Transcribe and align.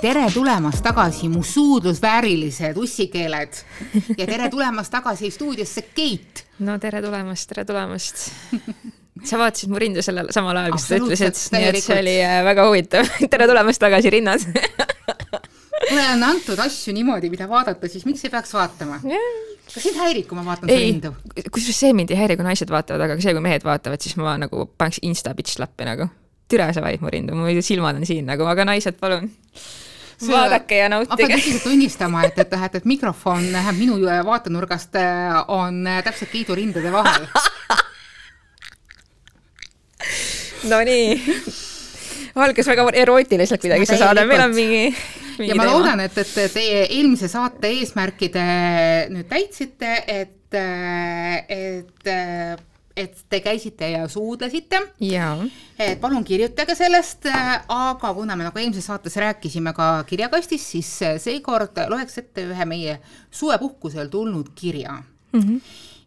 tere 0.00 0.28
tulemast 0.30 0.82
tagasi, 0.84 1.28
mu 1.28 1.42
suudlusväärilised 1.42 2.76
ussikeeled 2.78 3.58
ja 4.18 4.26
tere 4.26 4.48
tulemast 4.50 4.92
tagasi 4.94 5.30
stuudiosse, 5.30 5.82
Keit. 5.94 6.44
no 6.58 6.78
tere 6.78 7.02
tulemast, 7.02 7.48
tere 7.50 7.64
tulemast 7.66 8.28
sa 9.28 9.40
vaatasid 9.40 9.72
mu 9.72 9.80
rindu 9.82 10.02
sellel 10.04 10.30
samal 10.34 10.60
ajal, 10.60 10.76
kui 10.76 10.84
sa 10.84 11.00
ütlesid, 11.00 11.40
nii 11.54 11.70
et 11.72 11.80
see 11.82 11.98
oli 11.98 12.14
äh, 12.22 12.38
väga 12.46 12.68
huvitav 12.68 13.10
tere 13.32 13.48
tulemast 13.50 13.82
tagasi 13.82 14.12
rinnad 14.14 14.46
mulle 15.88 16.06
on 16.14 16.22
antud 16.28 16.62
asju 16.62 16.94
niimoodi, 16.94 17.30
mida 17.32 17.48
vaadata, 17.50 17.90
siis 17.90 18.06
miks 18.06 18.22
ei 18.26 18.32
peaks 18.34 18.54
vaatama 18.54 19.00
yeah.? 19.02 19.34
kas 19.66 19.82
sind 19.82 19.98
häirib, 19.98 20.28
kui 20.30 20.38
ma 20.38 20.46
vaatan 20.46 20.70
su 20.70 20.78
rindu? 20.78 21.12
kusjuures 21.50 21.82
see 21.82 21.90
mind 21.96 22.14
ei 22.14 22.22
häiri, 22.22 22.38
kui 22.38 22.46
naised 22.46 22.70
vaatavad, 22.70 23.02
aga 23.08 23.18
see, 23.18 23.34
kui 23.34 23.44
mehed 23.44 23.66
vaatavad, 23.66 24.02
siis 24.04 24.14
ma 24.20 24.38
nagu 24.38 24.68
paneks 24.78 25.02
insta 25.10 25.34
bitch 25.34 25.58
slap'i 25.58 25.90
nagu. 25.90 26.06
türa 26.48 26.70
sa 26.72 26.80
vaid 26.86 27.02
mu 27.02 27.10
rindu, 27.12 27.34
mu 27.36 27.50
silmad 27.66 27.98
on 27.98 28.06
siin 28.08 28.30
nagu, 28.30 28.46
aga 28.48 28.64
naised, 28.68 28.96
palun 29.02 29.26
vaadake 30.26 30.78
ja 30.82 30.88
nautige. 30.88 31.12
ma 31.14 31.16
pean 31.20 31.38
tõsiselt 31.38 31.62
tunnistama, 31.66 32.24
et, 32.26 32.38
et, 32.38 32.52
et, 32.52 32.74
et 32.80 32.88
mikrofon 32.88 33.44
minu 33.76 33.98
vaatenurgast 34.26 34.98
äh, 34.98 35.38
on 35.54 35.86
äh, 35.86 36.02
täpselt 36.06 36.30
Keidu 36.32 36.54
rindade 36.58 36.92
vahel. 36.92 37.28
Nonii, 40.68 41.22
algas 42.34 42.66
väga 42.66 42.88
erootiliselt 43.04 43.60
kuidagi 43.62 43.86
see 43.86 43.98
saade, 44.00 44.24
meil 44.26 44.42
on 44.42 44.54
mingi 44.56 44.94
ja 45.46 45.54
ma 45.58 45.66
loodan, 45.68 46.00
et, 46.02 46.16
et 46.18 46.32
teie 46.54 46.80
eelmise 46.86 47.28
saate 47.30 47.70
eesmärkide 47.78 48.44
nüüd 49.14 49.28
täitsite, 49.30 49.92
et, 50.06 50.58
et 50.58 52.10
et 52.98 53.20
te 53.30 53.40
käisite 53.40 53.90
ja 53.92 54.08
suudlesite. 54.08 54.80
et 55.78 56.00
palun 56.00 56.24
kirjutage 56.24 56.74
sellest, 56.74 57.28
aga 57.68 58.14
kuna 58.14 58.36
me 58.36 58.48
nagu 58.48 58.58
eelmises 58.58 58.88
saates 58.90 59.16
rääkisime 59.16 59.72
ka 59.76 60.04
kirjakastist, 60.08 60.74
siis 60.74 60.90
seekord 61.24 61.78
loeks 61.88 62.18
ette 62.18 62.48
ühe 62.50 62.64
meie 62.68 62.98
suvepuhkusel 63.30 64.08
tulnud 64.08 64.52
kirja 64.54 65.02
mm. 65.32 65.40
-hmm. 65.40 65.60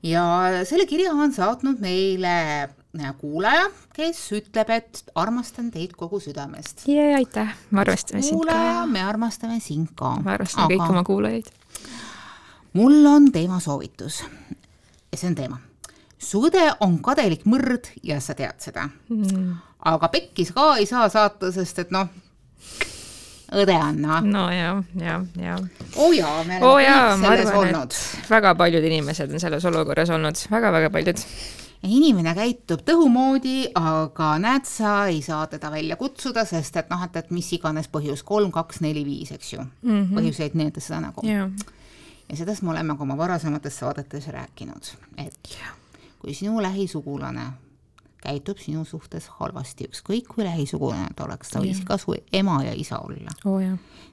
ja 0.03 0.25
selle 0.64 0.86
kirja 0.86 1.14
on 1.14 1.34
saatnud 1.34 1.80
meile 1.80 2.69
kuulaja, 3.17 3.69
kes 3.95 4.19
ütleb, 4.36 4.69
et 4.69 5.03
armastan 5.16 5.72
teid 5.72 5.95
kogu 5.97 6.19
südamest. 6.19 6.88
ja 6.88 7.16
aitäh, 7.16 7.56
me 7.72 7.81
armastame 7.81 8.22
sind 8.22 8.45
ka. 8.45 8.86
me 8.86 9.02
armastame 9.02 9.59
sind 9.59 9.95
ka. 9.95 10.16
me 10.23 10.31
armastame 10.31 10.66
Aga... 10.66 10.75
kõiki 10.75 10.89
oma 10.92 11.03
kuulajaid. 11.03 11.52
mul 12.73 13.06
on 13.06 13.31
teemasoovitus 13.31 14.23
ja 15.12 15.17
see 15.17 15.30
on 15.30 15.36
teema. 15.36 15.62
Su 16.22 16.44
õde 16.47 16.64
on 16.86 17.00
kadelik 17.03 17.45
mõrd 17.50 17.91
ja 18.05 18.19
sa 18.22 18.36
tead 18.38 18.59
seda 18.61 18.88
mm.. 19.09 19.53
aga 19.91 20.11
pekkis 20.14 20.53
ka 20.55 20.75
ei 20.81 20.89
saa 20.89 21.09
saata, 21.09 21.52
sest 21.55 21.81
et 21.86 21.94
noh, 21.94 22.11
õde 23.52 23.78
on 23.78 23.97
noh. 24.03 24.22
no 24.28 24.45
ja, 24.53 24.75
ja, 25.00 25.17
ja. 25.39 25.58
oo 25.97 26.11
jaa, 26.16 26.44
me 26.47 26.61
oleme 26.61 26.69
oh 26.69 26.78
jaa, 26.83 27.17
selles 27.23 27.52
olnud. 27.63 27.97
väga 28.30 28.53
paljud 28.59 28.88
inimesed 28.91 29.33
on 29.33 29.44
selles 29.44 29.66
olukorras 29.72 30.13
olnud 30.13 30.45
väga,, 30.45 30.69
väga-väga 30.69 30.94
paljud 30.94 31.25
inimene 31.81 32.35
käitub 32.38 32.83
tõhumoodi, 32.85 33.72
aga 33.78 34.35
näed 34.41 34.67
sa, 34.69 34.94
ei 35.09 35.22
saa 35.25 35.47
teda 35.50 35.72
välja 35.73 35.97
kutsuda, 35.97 36.44
sest 36.45 36.78
et 36.78 36.91
noh, 36.94 37.02
et, 37.08 37.16
et 37.17 37.31
mis 37.33 37.47
iganes 37.58 37.89
põhjus, 37.89 38.22
kolm, 38.28 38.52
kaks, 38.53 38.83
neli, 38.85 39.02
viis, 39.08 39.33
eks 39.33 39.53
ju 39.56 39.61
mm. 39.63 39.89
-hmm. 39.89 40.16
põhjuseid 40.17 40.58
nimetas 40.58 40.91
seda 40.91 41.02
nagu 41.08 41.25
yeah.. 41.25 41.50
ja 42.30 42.38
sellest 42.38 42.61
me 42.61 42.75
oleme 42.75 42.95
ka 42.97 43.08
oma 43.08 43.17
varasemates 43.17 43.81
saadetes 43.81 44.28
rääkinud, 44.28 44.94
et 45.17 45.58
kui 46.22 46.33
sinu 46.38 46.61
lähisugulane 46.61 47.47
käitub 48.22 48.59
sinu 48.62 48.85
suhtes 48.85 49.28
halvasti, 49.40 49.88
ükskõik 49.90 50.28
kui 50.29 50.45
lähisugulane 50.45 51.09
ta 51.18 51.25
oleks, 51.25 51.50
ta 51.50 51.62
võis 51.63 51.81
ka 51.85 51.97
su 51.97 52.13
ema 52.34 52.59
ja 52.63 52.75
isa 52.78 53.00
olla. 53.01 53.34
Oh,, 53.50 53.62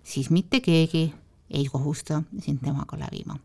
siis 0.03 0.31
mitte 0.33 0.63
keegi 0.65 1.11
ei 1.51 1.67
kohusta 1.69 2.23
sind 2.41 2.65
temaga 2.65 2.97
lävima. 2.99 3.37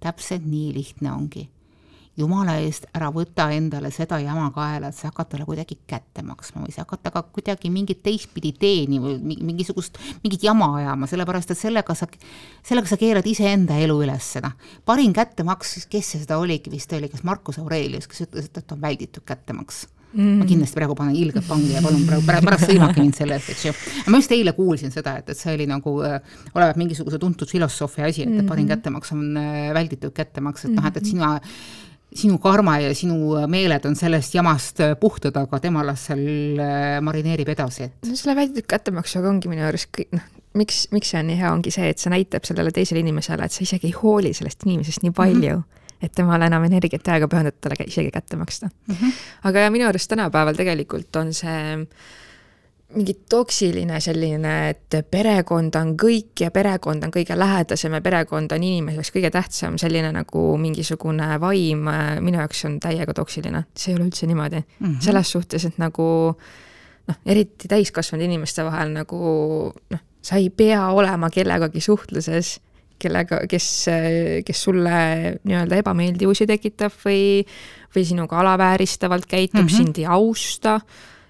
täpselt 0.00 0.44
nii 0.46 0.74
lihtne 0.74 1.12
ongi 1.12 1.48
jumala 2.18 2.56
eest 2.60 2.88
ära 2.96 3.10
võta 3.14 3.46
endale 3.54 3.90
seda 3.94 4.18
jama 4.22 4.48
kaela, 4.54 4.90
et 4.90 4.98
sa 4.98 5.10
hakkad 5.10 5.30
talle 5.32 5.46
kuidagi 5.48 5.78
kätte 5.88 6.24
maksma 6.26 6.64
või 6.64 6.74
sa 6.74 6.84
hakkad 6.84 7.04
temaga 7.04 7.22
kuidagi 7.34 7.70
mingit 7.72 8.02
teistpidi 8.06 8.52
teeni 8.58 8.98
või 9.02 9.38
mingisugust, 9.52 10.00
mingit 10.24 10.44
jama 10.44 10.72
ajama, 10.80 11.08
sellepärast 11.10 11.54
et 11.54 11.60
sellega 11.60 11.96
sa, 11.96 12.08
sellega 12.66 12.90
sa 12.90 12.98
keerad 13.00 13.26
iseenda 13.30 13.78
elu 13.80 14.00
üles 14.04 14.32
seda. 14.36 14.52
parim 14.84 15.14
kättemaks, 15.16 15.86
kes 15.90 16.12
see 16.14 16.24
seda 16.24 16.40
oligi, 16.42 16.72
vist 16.72 16.92
oli 16.92 17.08
kas 17.12 17.24
Marcus 17.24 17.60
Aurelius, 17.62 18.10
kes 18.10 18.26
ütles, 18.26 18.50
et 18.50 18.76
on 18.76 18.82
välditud 18.82 19.24
kättemaks 19.26 19.86
Mm. 20.10 20.40
ma 20.40 20.44
kindlasti 20.44 20.74
praegu 20.74 20.94
panen 20.98 21.14
ilgelt 21.14 21.46
vangi 21.46 21.68
ja 21.70 21.80
palun 21.84 22.00
praegu 22.02 22.42
pärast 22.42 22.64
sõimake 22.66 22.98
mind 22.98 23.14
selle 23.14 23.36
eest, 23.38 23.52
eks 23.52 23.66
ju. 23.68 23.74
ma 24.10 24.18
just 24.18 24.32
eile 24.34 24.50
kuulsin 24.56 24.90
seda, 24.90 25.12
et, 25.20 25.28
et 25.30 25.38
see 25.38 25.52
oli 25.54 25.68
nagu 25.70 25.92
äh, 26.02 26.16
olevat 26.50 26.80
mingisuguse 26.80 27.20
tuntud 27.22 27.46
filosoofi 27.46 28.02
asi, 28.02 28.24
et, 28.24 28.32
et 28.32 28.48
parim 28.48 28.64
mm-hmm. 28.66 28.72
kättemaks 28.72 29.14
on 29.14 29.38
äh, 29.38 29.68
välditud 29.76 30.10
kättemaks, 30.16 30.66
et 30.66 30.74
noh, 30.74 30.88
et, 30.90 30.98
et 30.98 31.06
sina 31.06 31.36
sinu 32.16 32.38
karma 32.42 32.78
ja 32.82 32.90
sinu 32.96 33.36
meeled 33.50 33.84
on 33.86 33.96
sellest 33.96 34.34
jamast 34.34 34.82
puhtad, 35.00 35.36
aga 35.36 35.60
tema 35.62 35.84
las 35.86 36.08
seal 36.08 36.58
äh, 36.58 36.98
marineerib 37.04 37.48
edasi, 37.54 37.86
et. 37.86 37.98
no 38.08 38.16
selle 38.18 38.36
välditud 38.38 38.66
kättemaksuga 38.70 39.30
ongi 39.30 39.50
minu 39.52 39.66
arust 39.68 39.90
kõik, 39.94 40.10
noh, 40.16 40.24
miks, 40.58 40.86
miks 40.94 41.12
see 41.12 41.20
on 41.20 41.30
nii 41.30 41.40
hea, 41.40 41.52
ongi 41.54 41.74
see, 41.74 41.90
et 41.92 42.02
see 42.02 42.12
näitab 42.12 42.48
sellele 42.48 42.72
teisele 42.74 43.04
inimesele, 43.04 43.46
et 43.46 43.54
sa 43.54 43.62
isegi 43.66 43.90
ei 43.90 43.98
hooli 43.98 44.34
sellest 44.36 44.66
inimesest 44.66 45.06
nii 45.06 45.14
palju 45.16 45.58
mm. 45.58 45.60
-hmm 45.60 45.76
et 46.00 46.14
temale 46.16 46.46
enam 46.48 46.62
energiat 46.64 47.04
ja 47.04 47.12
aega 47.12 47.26
pühendada 47.28 47.58
talle 47.60 47.84
isegi 47.84 48.08
kätte 48.10 48.36
maksta 48.36 48.70
mm. 48.70 48.94
-hmm. 48.94 49.12
aga 49.44 49.66
minu 49.70 49.84
arust 49.84 50.08
tänapäeval 50.08 50.56
tegelikult 50.56 51.16
on 51.16 51.34
see 51.34 51.72
äh, 51.72 51.84
mingi 52.94 53.14
toksiline 53.30 54.00
selline, 54.02 54.54
et 54.72 54.96
perekond 55.10 55.74
on 55.78 55.92
kõik 55.98 56.42
ja 56.44 56.50
perekond 56.54 57.04
on 57.06 57.12
kõige 57.14 57.36
lähedasem 57.38 57.94
ja 57.94 58.00
perekond 58.02 58.52
on 58.56 58.64
inimese 58.66 58.98
jaoks 58.98 59.12
kõige 59.14 59.30
tähtsam, 59.34 59.76
selline 59.78 60.10
nagu 60.14 60.44
mingisugune 60.58 61.28
vaim 61.42 61.86
minu 62.24 62.40
jaoks 62.40 62.64
on 62.66 62.78
täiega 62.82 63.14
toksiline, 63.16 63.64
see 63.78 63.92
ei 63.92 63.98
ole 63.98 64.08
üldse 64.08 64.26
niimoodi 64.26 64.62
mm. 64.62 64.86
-hmm. 64.86 64.96
selles 65.04 65.30
suhtes, 65.36 65.64
et 65.68 65.78
nagu 65.78 66.06
noh, 67.10 67.20
eriti 67.26 67.70
täiskasvanud 67.70 68.24
inimeste 68.26 68.64
vahel 68.66 68.90
nagu 68.94 69.20
noh, 69.90 70.02
sa 70.22 70.40
ei 70.40 70.50
pea 70.50 70.88
olema 70.90 71.30
kellegagi 71.30 71.80
suhtluses, 71.80 72.58
kellega, 73.00 73.44
kes, 73.48 73.86
kes 74.44 74.62
sulle 74.66 74.96
nii-öelda 75.44 75.78
ebameeldivusi 75.80 76.46
tekitab 76.46 76.92
või, 77.04 77.46
või 77.94 78.04
sinuga 78.04 78.42
alavääristavalt 78.42 79.26
käitub 79.30 79.62
mm, 79.62 79.66
-hmm. 79.66 79.76
sind 79.76 80.02
ei 80.02 80.06
austa 80.06 80.80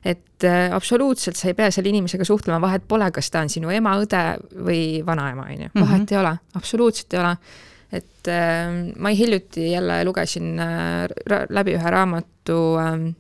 et 0.05 0.45
äh, 0.49 0.73
absoluutselt 0.73 1.37
sa 1.37 1.51
ei 1.51 1.57
pea 1.59 1.71
selle 1.71 1.91
inimesega 1.93 2.25
suhtlema, 2.25 2.61
vahet 2.63 2.87
pole, 2.89 3.11
kas 3.13 3.31
ta 3.31 3.43
on 3.45 3.51
sinu 3.53 3.73
ema, 3.75 3.97
õde 4.01 4.23
või 4.65 4.85
vanaema, 5.07 5.49
on 5.49 5.67
ju, 5.67 5.73
vahet 5.75 5.75
mm 5.75 6.07
-hmm. 6.07 6.13
ei 6.15 6.21
ole, 6.21 6.37
absoluutselt 6.55 7.15
ei 7.15 7.21
ole. 7.21 7.37
et 7.93 8.29
äh, 8.29 8.95
ma 8.97 9.09
hiljuti 9.09 9.73
jälle 9.73 10.05
lugesin 10.05 10.59
äh, 10.61 11.09
läbi 11.49 11.75
ühe 11.75 11.91
raamatu 11.91 12.61
äh, 12.79 13.15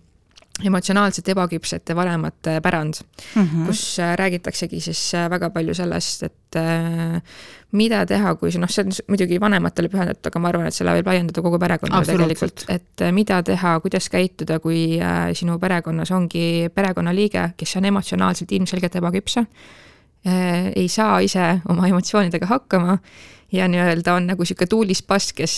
emotsionaalselt 0.66 1.28
ebaküpsete 1.32 1.96
vanemate 1.96 2.60
pärand 2.60 3.00
mm, 3.34 3.42
-hmm. 3.42 3.66
kus 3.66 3.98
äh, 3.98 4.16
räägitaksegi 4.16 4.80
siis 4.80 5.14
äh, 5.14 5.30
väga 5.30 5.50
palju 5.50 5.74
sellest, 5.74 6.22
et 6.22 6.56
äh, 6.56 7.22
mida 7.72 8.06
teha, 8.06 8.34
kui 8.34 8.52
see 8.52 8.60
noh, 8.60 8.68
see 8.68 8.84
on 8.84 8.92
muidugi 9.08 9.40
vanematele 9.40 9.88
pühendatud, 9.88 10.26
aga 10.26 10.38
ma 10.38 10.48
arvan, 10.48 10.66
et 10.66 10.74
selle 10.74 10.94
võib 10.98 11.06
laiendada 11.06 11.42
kogu 11.42 11.58
perekonnale 11.58 12.06
tegelikult, 12.06 12.64
et 12.68 13.04
mida 13.12 13.42
teha, 13.42 13.80
kuidas 13.80 14.08
käituda, 14.10 14.58
kui 14.60 14.98
sinu 15.38 15.58
perekonnas 15.58 16.10
ongi 16.10 16.68
perekonnaliige, 16.74 17.52
kes 17.56 17.76
on 17.76 17.84
emotsionaalselt 17.84 18.52
ilmselgelt 18.52 18.96
ebaküpsa, 18.96 19.44
ei 20.74 20.88
saa 20.88 21.20
ise 21.20 21.60
oma 21.68 21.86
emotsioonidega 21.88 22.46
hakkama 22.46 22.98
ja 23.52 23.68
nii-öelda 23.68 24.14
on 24.14 24.26
nagu 24.26 24.42
niisugune 24.42 24.66
tuulispass, 24.66 25.32
kes 25.32 25.54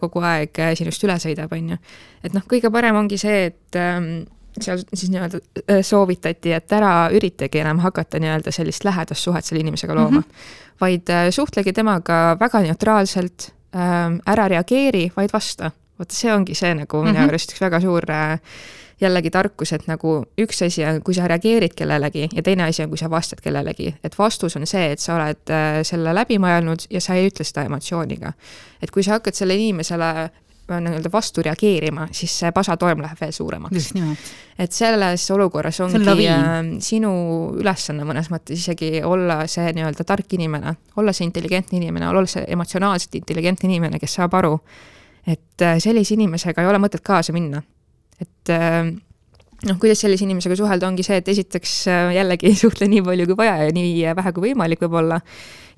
kogu 0.00 0.20
aeg 0.20 0.60
sinust 0.78 1.04
üle 1.04 1.16
sõidab, 1.20 1.52
on 1.52 1.74
ju. 1.74 1.78
et 2.22 2.36
noh, 2.36 2.44
kõige 2.48 2.70
parem 2.72 2.96
ongi 2.96 3.18
see, 3.18 3.46
et 3.50 3.80
ähm, 3.80 4.26
seal 4.64 4.82
siis 4.94 5.10
nii-öelda 5.12 5.40
äh, 5.62 5.80
soovitati, 5.86 6.52
et 6.56 6.72
ära 6.72 7.08
üritage 7.14 7.60
enam 7.62 7.80
hakata 7.84 8.20
nii-öelda 8.22 8.54
sellist 8.54 8.84
lähedast 8.86 9.26
suhet 9.26 9.44
selle 9.44 9.60
inimesega 9.64 9.94
looma 9.94 10.20
mm, 10.20 10.24
-hmm. 10.24 10.80
vaid 10.80 11.10
äh, 11.10 11.28
suhtlege 11.30 11.72
temaga 11.72 12.36
väga 12.40 12.62
neutraalselt, 12.68 13.50
ähm, 13.76 14.20
ära 14.26 14.48
reageeri, 14.48 15.10
vaid 15.16 15.32
vasta. 15.32 15.70
vot 15.98 16.10
see 16.10 16.32
ongi 16.32 16.54
see 16.54 16.74
nagu 16.74 17.02
minu 17.02 17.18
mhm. 17.18 17.28
arust 17.28 17.50
mm 17.50 17.52
-hmm. 17.52 17.56
üks 17.56 17.60
väga 17.60 17.80
suur 17.80 18.10
äh, 18.10 18.40
jällegi 19.00 19.30
tarkus, 19.30 19.72
et 19.72 19.86
nagu 19.86 20.24
üks 20.40 20.64
asi 20.66 20.84
on, 20.84 21.02
kui 21.02 21.14
sa 21.14 21.28
reageerid 21.28 21.74
kellelegi 21.76 22.28
ja 22.32 22.42
teine 22.42 22.64
asi 22.64 22.82
on, 22.82 22.88
kui 22.88 22.98
sa 22.98 23.10
vastad 23.10 23.40
kellelegi. 23.40 23.94
et 24.04 24.18
vastus 24.18 24.56
on 24.56 24.66
see, 24.66 24.92
et 24.92 24.98
sa 24.98 25.16
oled 25.16 25.52
selle 25.82 26.14
läbi 26.14 26.38
mõelnud 26.38 26.86
ja 26.90 27.00
sa 27.00 27.14
ei 27.14 27.28
ütle 27.28 27.44
seda 27.44 27.64
emotsiooniga. 27.64 28.32
et 28.82 28.90
kui 28.90 29.02
sa 29.02 29.12
hakkad 29.12 29.34
selle 29.34 29.54
inimesele 29.54 30.30
nii-öelda 30.66 31.10
vastu 31.12 31.44
reageerima, 31.46 32.08
siis 32.16 32.32
see 32.40 32.50
pasatoorm 32.54 33.04
läheb 33.04 33.20
veel 33.20 33.32
suuremaks. 33.32 33.76
just 33.76 33.94
nimelt. 33.94 34.32
et 34.58 34.72
selles 34.72 35.28
olukorras 35.30 35.80
ongi 35.84 36.26
äh, 36.32 36.56
sinu 36.82 37.12
ülesanne 37.60 38.06
mõnes 38.08 38.30
mõttes 38.32 38.58
isegi 38.64 39.02
olla 39.04 39.42
see 39.50 39.72
nii-öelda 39.76 40.04
tark 40.08 40.36
inimene, 40.38 40.76
olla 40.96 41.14
see 41.16 41.28
intelligentne 41.28 41.78
inimene, 41.78 42.08
olla 42.08 42.26
see 42.30 42.44
emotsionaalselt 42.48 43.14
intelligentne 43.22 43.70
inimene, 43.70 44.00
kes 44.02 44.18
saab 44.20 44.34
aru, 44.40 44.58
et 45.26 45.62
äh, 45.62 45.78
sellise 45.82 46.16
inimesega 46.18 46.62
ei 46.62 46.70
ole 46.70 46.82
mõtet 46.82 47.04
kaasa 47.06 47.34
minna. 47.36 47.62
et 48.20 48.50
äh, 48.50 48.94
noh, 49.64 49.78
kuidas 49.80 50.00
sellise 50.02 50.26
inimesega 50.26 50.56
suhelda, 50.58 50.88
ongi 50.90 51.04
see, 51.06 51.20
et 51.22 51.30
esiteks 51.32 51.76
äh, 51.92 52.10
jällegi 52.18 52.52
suhtle 52.62 52.88
nii 52.90 53.04
palju 53.06 53.28
kui 53.30 53.38
vaja 53.38 53.68
ja 53.68 53.72
nii 53.74 54.04
vähe 54.18 54.34
kui 54.36 54.50
võimalik 54.50 54.82
võib-olla. 54.84 55.20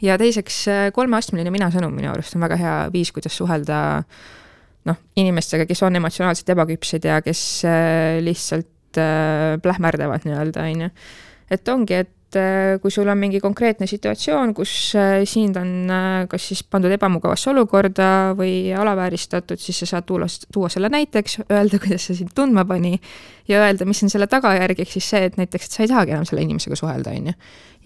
ja 0.02 0.18
teiseks, 0.20 0.58
äh, 0.72 0.88
kolmeastmeline 0.94 1.52
mina-sõnum 1.54 1.94
minu 1.94 2.10
arust 2.12 2.36
on 2.36 2.44
väga 2.46 2.58
hea 2.58 2.76
viis, 2.94 3.12
kuidas 3.14 3.36
suhelda 3.38 3.80
noh, 4.86 5.00
inimestega, 5.16 5.66
kes 5.66 5.82
on 5.82 5.96
emotsionaalselt 5.98 6.54
ebaküpsed 6.54 7.08
ja 7.08 7.22
kes 7.24 7.64
äh, 7.68 8.18
lihtsalt 8.24 8.66
plähmerdavad 9.62 10.24
nii-öelda, 10.24 10.62
on 10.64 10.86
ju. 10.86 10.88
et 11.50 11.68
ongi, 11.68 11.94
et 11.94 12.36
äh, 12.36 12.78
kui 12.80 12.90
sul 12.90 13.08
on 13.08 13.18
mingi 13.18 13.40
konkreetne 13.40 13.86
situatsioon, 13.88 14.52
kus 14.56 14.72
äh, 14.96 15.22
sind 15.28 15.56
on 15.56 15.90
äh, 15.92 16.26
kas 16.28 16.48
siis 16.50 16.62
pandud 16.64 16.92
ebamugavasse 16.92 17.50
olukorda 17.52 18.34
või 18.36 18.72
alavääristatud, 18.76 19.60
siis 19.60 19.80
sa 19.82 19.90
saad 19.92 20.06
tuua, 20.08 20.28
tuua 20.52 20.68
selle 20.72 20.90
näiteks, 20.92 21.38
öelda, 21.46 21.80
kuidas 21.82 22.08
see 22.08 22.20
sind 22.20 22.34
tundma 22.36 22.64
pani 22.68 22.94
ja 23.48 23.62
öelda, 23.64 23.88
mis 23.88 24.02
on 24.04 24.12
selle 24.12 24.28
tagajärg, 24.28 24.80
ehk 24.84 24.92
siis 24.92 25.08
see, 25.08 25.24
et 25.30 25.40
näiteks, 25.40 25.68
et 25.68 25.76
sa 25.76 25.84
ei 25.84 25.92
tahagi 25.92 26.16
enam 26.16 26.28
selle 26.28 26.44
inimesega 26.44 26.76
suhelda, 26.76 27.16
on 27.16 27.32
ju. 27.32 27.36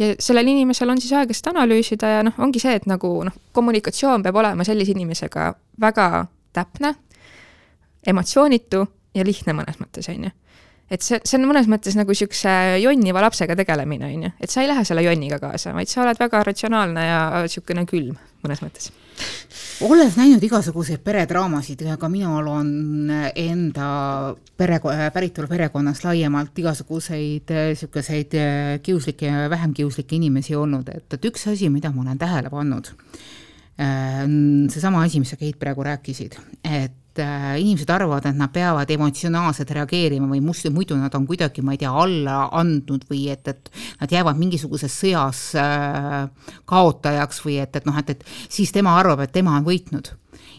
ja 0.03 0.13
sellel 0.19 0.53
inimesel 0.55 0.91
on 0.91 1.03
siis 1.03 1.15
aega 1.19 1.37
seda 1.37 1.55
analüüsida 1.57 2.15
ja 2.17 2.23
noh, 2.27 2.39
ongi 2.43 2.63
see, 2.63 2.75
et 2.79 2.87
nagu 2.91 3.15
noh, 3.29 3.43
kommunikatsioon 3.53 4.27
peab 4.27 4.43
olema 4.43 4.67
sellise 4.67 4.95
inimesega 4.97 5.53
väga 5.83 6.09
täpne, 6.53 6.95
emotsioonitu 8.07 8.87
ja 9.15 9.27
lihtne 9.27 9.57
mõnes 9.57 9.81
mõttes, 9.81 10.09
on 10.13 10.29
ju. 10.29 10.33
Et 10.93 11.01
see, 11.01 11.23
see 11.25 11.39
on 11.39 11.47
mõnes 11.49 11.69
mõttes 11.73 11.95
nagu 11.97 12.13
niisuguse 12.13 12.53
jonniva 12.83 13.23
lapsega 13.25 13.57
tegelemine, 13.57 14.11
on 14.13 14.27
ju, 14.27 14.33
et 14.45 14.53
sa 14.53 14.61
ei 14.61 14.69
lähe 14.69 14.83
selle 14.85 15.05
jonniga 15.07 15.39
kaasa, 15.41 15.73
vaid 15.73 15.89
sa 15.89 16.03
oled 16.03 16.19
väga 16.21 16.43
ratsionaalne 16.51 17.07
ja 17.07 17.23
niisugune 17.47 17.87
külm 17.89 18.19
mõnes 18.43 18.61
mõttes. 18.61 18.91
olles 19.87 20.17
näinud 20.19 20.43
igasuguseid 20.43 21.01
peredraamasid 21.05 21.85
ka 21.99 22.09
minul 22.13 22.49
on 22.51 23.11
enda 23.11 23.89
pere, 24.57 24.81
päritolu 25.15 25.49
perekonnast 25.49 26.05
laiemalt 26.05 26.59
igasuguseid 26.59 27.55
niisuguseid 27.71 28.37
kiuslikke 28.83 29.31
ja 29.31 29.49
vähem 29.51 29.73
kiuslikke 29.73 30.19
inimesi 30.19 30.59
olnud, 30.59 30.93
et, 30.93 31.09
et 31.15 31.31
üks 31.31 31.47
asi, 31.49 31.71
mida 31.71 31.93
ma 31.95 32.03
olen 32.03 32.19
tähele 32.19 32.51
pannud, 32.51 32.93
on 33.81 34.35
seesama 34.71 35.05
asi, 35.07 35.21
mis 35.23 35.33
sa, 35.33 35.39
Keit, 35.41 35.57
praegu 35.61 35.87
rääkisid, 35.87 36.37
et 36.63 36.99
et 37.13 37.21
äh, 37.21 37.61
inimesed 37.61 37.91
arvavad, 37.91 38.25
et 38.27 38.37
nad 38.37 38.51
peavad 38.53 38.89
emotsionaalselt 38.91 39.71
reageerima 39.77 40.29
või 40.31 40.41
must, 40.41 40.69
muidu 40.73 40.97
nad 40.97 41.13
on 41.15 41.27
kuidagi, 41.29 41.63
ma 41.65 41.75
ei 41.75 41.81
tea, 41.83 41.93
alla 41.93 42.47
andnud 42.57 43.05
või 43.11 43.27
et, 43.33 43.49
et 43.49 43.69
nad 44.01 44.13
jäävad 44.13 44.41
mingisuguses 44.41 44.97
sõjas 44.97 45.43
äh, 45.61 46.25
kaotajaks 46.65 47.45
või 47.45 47.59
et, 47.63 47.77
et 47.77 47.89
noh, 47.89 47.99
et, 48.01 48.15
et 48.17 48.25
siis 48.49 48.73
tema 48.73 48.97
arvab, 48.97 49.21
et 49.21 49.33
tema 49.33 49.59
on 49.59 49.69
võitnud. 49.69 50.13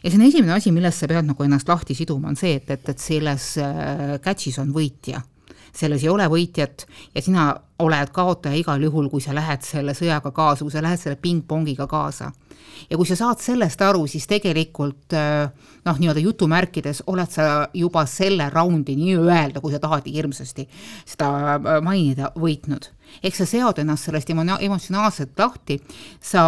ja 0.03 0.11
see 0.11 0.19
on 0.19 0.27
esimene 0.27 0.53
asi, 0.53 0.71
millest 0.71 1.01
sa 1.01 1.09
pead 1.09 1.25
nagu 1.25 1.43
ennast 1.43 1.69
lahti 1.69 1.97
siduma, 1.97 2.29
on 2.29 2.37
see, 2.37 2.59
et, 2.61 2.69
et, 2.69 2.89
et 2.89 3.01
selles 3.01 3.53
äh, 3.57 4.19
catch'is 4.21 4.61
on 4.61 4.73
võitja 4.75 5.23
selles 5.73 6.03
ei 6.03 6.09
ole 6.09 6.27
võitjat 6.29 6.85
ja 7.15 7.21
sina 7.21 7.49
oled 7.83 8.11
kaotaja 8.13 8.55
igal 8.55 8.83
juhul, 8.85 9.09
kui 9.09 9.21
sa 9.21 9.33
lähed 9.35 9.65
selle 9.65 9.95
sõjaga 9.97 10.31
kaasa, 10.31 10.63
kui 10.63 10.71
sa 10.71 10.83
lähed 10.85 11.01
selle 11.01 11.17
pingpongiga 11.21 11.87
kaasa 11.89 12.31
ja 12.89 12.97
kui 12.97 13.07
sa 13.07 13.17
saad 13.17 13.41
sellest 13.43 13.81
aru, 13.85 14.05
siis 14.09 14.25
tegelikult 14.29 15.15
äh, 15.17 15.49
noh, 15.85 15.99
nii-öelda 15.99 16.23
jutumärkides 16.23 17.03
oled 17.11 17.31
sa 17.31 17.67
juba 17.75 18.05
selle 18.09 18.49
raundi 18.53 18.95
nii-öelda, 18.99 19.61
kui 19.63 19.73
sa 19.73 19.81
tahad 19.83 20.07
hirmsasti 20.09 20.67
seda 21.05 21.29
äh, 21.57 21.79
mainida, 21.85 22.31
võitnud. 22.39 22.89
ehk 23.23 23.37
sa 23.37 23.47
sead 23.49 23.81
ennast 23.83 24.09
sellest 24.09 24.31
emotsionaalselt 24.33 25.39
lahti, 25.39 25.79
sa 26.21 26.43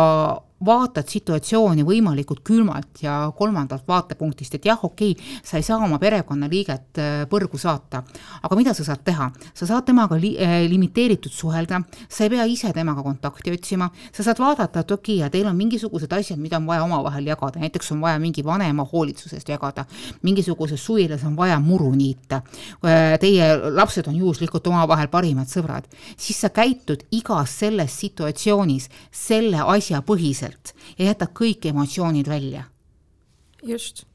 vaatad 0.64 1.10
situatsiooni 1.12 1.84
võimalikult 1.84 2.40
külmalt 2.48 3.02
ja 3.04 3.18
kolmandalt 3.36 3.84
vaatepunktist, 3.88 4.56
et 4.56 4.66
jah, 4.70 4.80
okei 4.88 5.12
okay,, 5.12 5.40
sa 5.44 5.60
ei 5.60 5.66
saa 5.68 5.82
oma 5.84 6.00
perekonnaliiget 6.00 7.00
äh, 7.02 7.16
põrgu 7.30 7.60
saata, 7.60 8.04
aga 8.42 8.58
mida 8.58 8.74
sa 8.74 8.86
saad 8.88 9.04
teha? 9.06 9.30
sa 9.54 9.68
saad 9.68 9.86
temaga 9.88 10.16
li-, 10.20 10.38
äh, 10.40 10.64
limiteeritud 10.70 11.34
suhelda, 11.34 11.82
sa 12.08 12.24
ei 12.24 12.32
pea 12.32 12.46
ise 12.48 12.72
temaga 12.74 13.04
kontakti 13.04 13.52
otsima, 13.52 13.90
sa 14.16 14.24
saad 14.24 14.40
vaadata, 14.40 14.86
et 14.86 14.96
okei 14.96 15.18
okay,, 15.18 15.24
ja 15.26 15.30
teil 15.34 15.50
on 15.50 15.58
mingisugused 15.60 16.14
asjad, 16.16 16.40
mida 16.40 16.58
on 16.62 16.70
vaja 16.70 16.86
omavahel 16.88 17.28
jagada, 17.28 17.60
näiteks 17.60 17.92
on 17.96 18.02
vaja 18.06 18.20
mingi 18.24 18.44
vanema 18.46 18.88
hoolitsusest 18.92 19.52
jagada, 19.52 19.86
mingisuguses 20.24 20.86
suvilas 20.86 21.24
on 21.28 21.36
vaja 21.36 21.60
muru 21.60 21.92
niita, 21.96 22.42
äh, 22.86 23.18
teie 23.20 23.52
lapsed 23.76 24.08
on 24.08 24.16
juhuslikult 24.24 24.72
omavahel 24.72 25.12
parimad 25.12 25.52
sõbrad, 25.52 25.90
siis 26.18 26.40
sa 26.42 26.50
käitud 26.54 27.04
igas 27.12 27.60
selles 27.60 28.00
situatsioonis 28.00 28.90
selle 29.12 29.62
asja 29.76 30.02
põhiselt, 30.06 30.55
päriselt 30.56 31.00
ja 31.00 31.06
jätab 31.06 31.34
kõik 31.34 31.66
emotsioonid 31.66 32.28
välja. 32.28 32.64
just. 33.64 34.06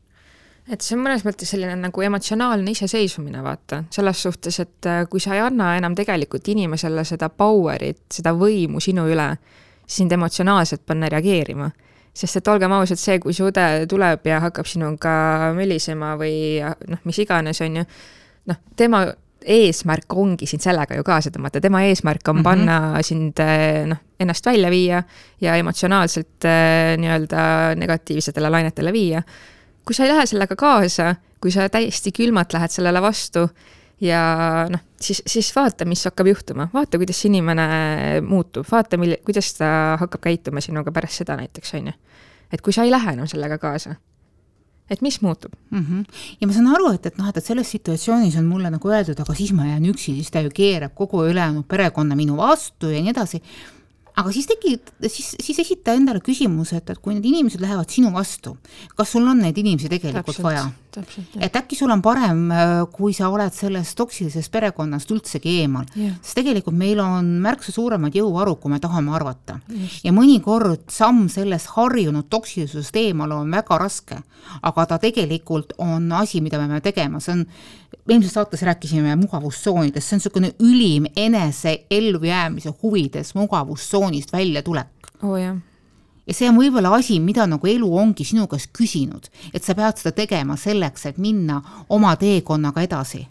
et 0.68 0.80
see 0.80 0.96
on 0.96 1.04
mõnes 1.04 1.24
mõttes 1.24 1.50
selline 1.50 1.74
nagu 1.76 2.00
emotsionaalne 2.00 2.70
iseseisvumine, 2.70 3.42
vaata, 3.42 3.84
selles 3.90 4.22
suhtes, 4.22 4.60
et 4.60 4.86
äh, 4.86 5.06
kui 5.08 5.20
sa 5.20 5.34
ei 5.34 5.40
anna 5.40 5.76
enam 5.76 5.94
tegelikult 5.94 6.46
inimesele 6.48 7.04
seda 7.04 7.28
power'it, 7.28 8.06
seda 8.12 8.32
võimu 8.32 8.80
sinu 8.80 9.08
üle, 9.08 9.36
sind 9.86 10.12
emotsionaalselt 10.12 10.86
panna 10.86 11.08
reageerima 11.08 11.70
sest 12.14 12.36
et 12.36 12.48
olgem 12.48 12.72
ausad, 12.72 12.98
see, 12.98 13.18
kui 13.18 13.32
su 13.32 13.46
õde 13.46 13.86
tuleb 13.88 14.24
ja 14.26 14.40
hakkab 14.40 14.66
sinuga 14.66 15.52
mölisema 15.54 16.16
või 16.18 16.60
noh, 16.60 16.98
mis 17.04 17.18
iganes, 17.18 17.60
on 17.62 17.76
ju, 17.76 17.84
noh, 18.50 18.56
tema 18.76 19.06
eesmärk 19.44 20.12
ongi 20.16 20.46
sind 20.48 20.62
sellega 20.64 20.96
ju 20.98 21.04
kaasa 21.06 21.32
tõmmata, 21.34 21.62
tema 21.62 21.82
eesmärk 21.88 22.28
on 22.28 22.36
mm 22.36 22.40
-hmm. 22.40 22.44
panna 22.44 23.02
sind 23.02 23.40
eh, 23.40 23.86
noh, 23.86 23.98
ennast 24.20 24.46
välja 24.46 24.70
viia 24.70 25.02
ja 25.40 25.56
emotsionaalselt 25.56 26.44
eh, 26.44 26.96
nii-öelda 26.98 27.74
negatiivsetele 27.76 28.50
lainetele 28.50 28.92
viia. 28.92 29.22
kui 29.84 29.94
sa 29.94 30.04
ei 30.04 30.10
lähe 30.10 30.26
sellega 30.26 30.56
kaasa, 30.56 31.14
kui 31.40 31.50
sa 31.50 31.68
täiesti 31.68 32.12
külmalt 32.12 32.52
lähed 32.52 32.70
sellele 32.70 33.02
vastu 33.02 33.48
ja 34.00 34.66
noh, 34.70 34.80
siis, 35.00 35.22
siis 35.26 35.56
vaata, 35.56 35.84
mis 35.84 36.04
hakkab 36.04 36.26
juhtuma, 36.26 36.68
vaata, 36.74 36.98
kuidas 36.98 37.20
see 37.20 37.28
inimene 37.28 38.20
muutub, 38.20 38.66
vaata, 38.72 38.96
mille, 38.96 39.16
kuidas 39.24 39.54
ta 39.54 39.96
hakkab 40.00 40.20
käituma 40.20 40.60
sinuga 40.60 40.92
pärast 40.92 41.22
seda 41.22 41.36
näiteks, 41.36 41.74
on 41.74 41.86
ju. 41.86 41.92
et 42.52 42.60
kui 42.60 42.72
sa 42.72 42.82
ei 42.82 42.90
lähe 42.90 43.12
enam 43.12 43.26
sellega 43.26 43.58
kaasa 43.58 43.94
et 44.90 45.02
mis 45.02 45.20
muutub 45.22 45.52
mm. 45.70 45.80
-hmm. 45.80 46.04
ja 46.40 46.46
ma 46.46 46.52
saan 46.52 46.70
aru, 46.74 46.92
et, 46.94 47.06
et 47.06 47.18
noh, 47.18 47.28
et, 47.28 47.36
et 47.36 47.44
selles 47.44 47.70
situatsioonis 47.70 48.36
on 48.36 48.46
mulle 48.46 48.70
nagu 48.70 48.88
öeldud, 48.88 49.20
aga 49.20 49.34
siis 49.34 49.52
ma 49.52 49.66
jään 49.66 49.90
üksi, 49.92 50.14
siis 50.18 50.30
ta 50.30 50.40
ju 50.40 50.50
keerab 50.54 50.94
kogu 50.94 51.24
ülejäänud 51.24 51.68
perekonna 51.68 52.16
minu 52.16 52.36
vastu 52.36 52.90
ja 52.90 53.02
nii 53.02 53.14
edasi 53.14 53.42
aga 54.20 54.32
siis 54.34 54.48
tekib, 54.50 54.90
siis, 55.06 55.32
siis 55.40 55.58
esita 55.62 55.94
endale 55.96 56.22
küsimuse, 56.24 56.80
et, 56.80 56.92
et 56.92 57.00
kui 57.00 57.14
need 57.16 57.26
inimesed 57.30 57.62
lähevad 57.62 57.90
sinu 57.92 58.12
vastu, 58.14 58.56
kas 58.98 59.14
sul 59.14 59.26
on 59.30 59.40
neid 59.44 59.58
inimesi 59.60 59.90
tegelikult 59.92 60.36
täpselt, 60.36 60.46
vaja? 60.46 60.68
et 61.38 61.54
äkki 61.54 61.78
sul 61.78 61.92
on 61.94 62.02
parem, 62.02 62.42
äh, 62.50 62.72
kui 62.92 63.14
sa 63.14 63.28
oled 63.30 63.54
sellest 63.54 63.94
toksilisest 63.98 64.50
perekonnast 64.52 65.10
üldsegi 65.14 65.60
eemal, 65.62 65.86
sest 65.94 66.40
tegelikult 66.40 66.76
meil 66.76 67.00
on 67.04 67.28
märksa 67.44 67.74
suuremad 67.74 68.16
jõuvarud, 68.16 68.58
kui 68.60 68.72
me 68.72 68.80
tahame 68.82 69.14
arvata. 69.14 69.60
ja 70.04 70.12
mõnikord 70.14 70.88
samm 70.90 71.28
sellest 71.32 71.72
harjunud 71.76 72.26
toksilisusest 72.30 72.96
eemale 72.96 73.38
on 73.38 73.54
väga 73.54 73.78
raske, 73.78 74.18
aga 74.62 74.86
ta 74.86 74.98
tegelikult 74.98 75.76
on 75.78 76.10
asi, 76.18 76.40
mida 76.40 76.58
me 76.58 76.66
peame 76.66 76.82
tegema, 76.84 77.20
see 77.22 77.38
on, 77.38 77.46
eelmises 78.08 78.34
saates 78.34 78.62
rääkisime 78.62 79.16
mugavustsoonidest, 79.16 80.06
see 80.06 80.16
on 80.16 80.20
niisugune 80.20 80.52
ülim 80.62 81.06
enese 81.16 81.86
ellujäämise 81.90 82.72
huvides 82.82 83.34
mugavustsoonist 83.34 84.32
väljatulek. 84.32 85.10
Oh,. 85.22 85.38
ja 86.26 86.34
see 86.34 86.48
on 86.48 86.56
võib-olla 86.56 86.94
asi, 86.96 87.18
mida 87.20 87.46
nagu 87.46 87.66
elu 87.66 87.90
ongi 87.96 88.24
sinu 88.24 88.46
käest 88.50 88.70
küsinud, 88.76 89.28
et 89.54 89.64
sa 89.64 89.74
pead 89.74 90.00
seda 90.00 90.14
tegema 90.16 90.56
selleks, 90.56 91.06
et 91.06 91.18
minna 91.18 91.60
oma 91.88 92.14
teekonnaga 92.16 92.82
edasi. 92.86 93.26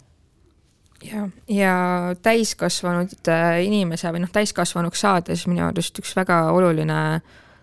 Ja, 1.04 1.28
ja 1.48 1.74
täiskasvanud 2.22 3.30
inimese 3.64 4.10
või 4.12 4.20
noh, 4.26 4.32
täiskasvanuks 4.32 5.00
saades 5.00 5.46
minu 5.48 5.64
arust 5.64 5.96
üks 6.02 6.12
väga 6.16 6.42
oluline 6.52 7.22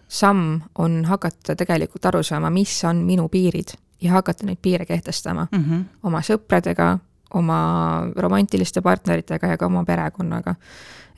samm 0.09 0.63
on 0.81 1.03
hakata 1.05 1.55
tegelikult 1.55 2.05
aru 2.09 2.23
saama, 2.25 2.49
mis 2.49 2.79
on 2.87 3.03
minu 3.05 3.27
piirid 3.29 3.75
ja 4.01 4.11
hakata 4.11 4.45
neid 4.45 4.59
piire 4.61 4.85
kehtestama 4.85 5.47
mm 5.51 5.63
-hmm. 5.63 5.83
oma 6.03 6.21
sõpradega, 6.21 6.97
oma 7.33 7.59
romantiliste 8.15 8.81
partneritega 8.81 9.47
ja 9.47 9.57
ka 9.57 9.65
oma 9.65 9.83
perekonnaga. 9.85 10.55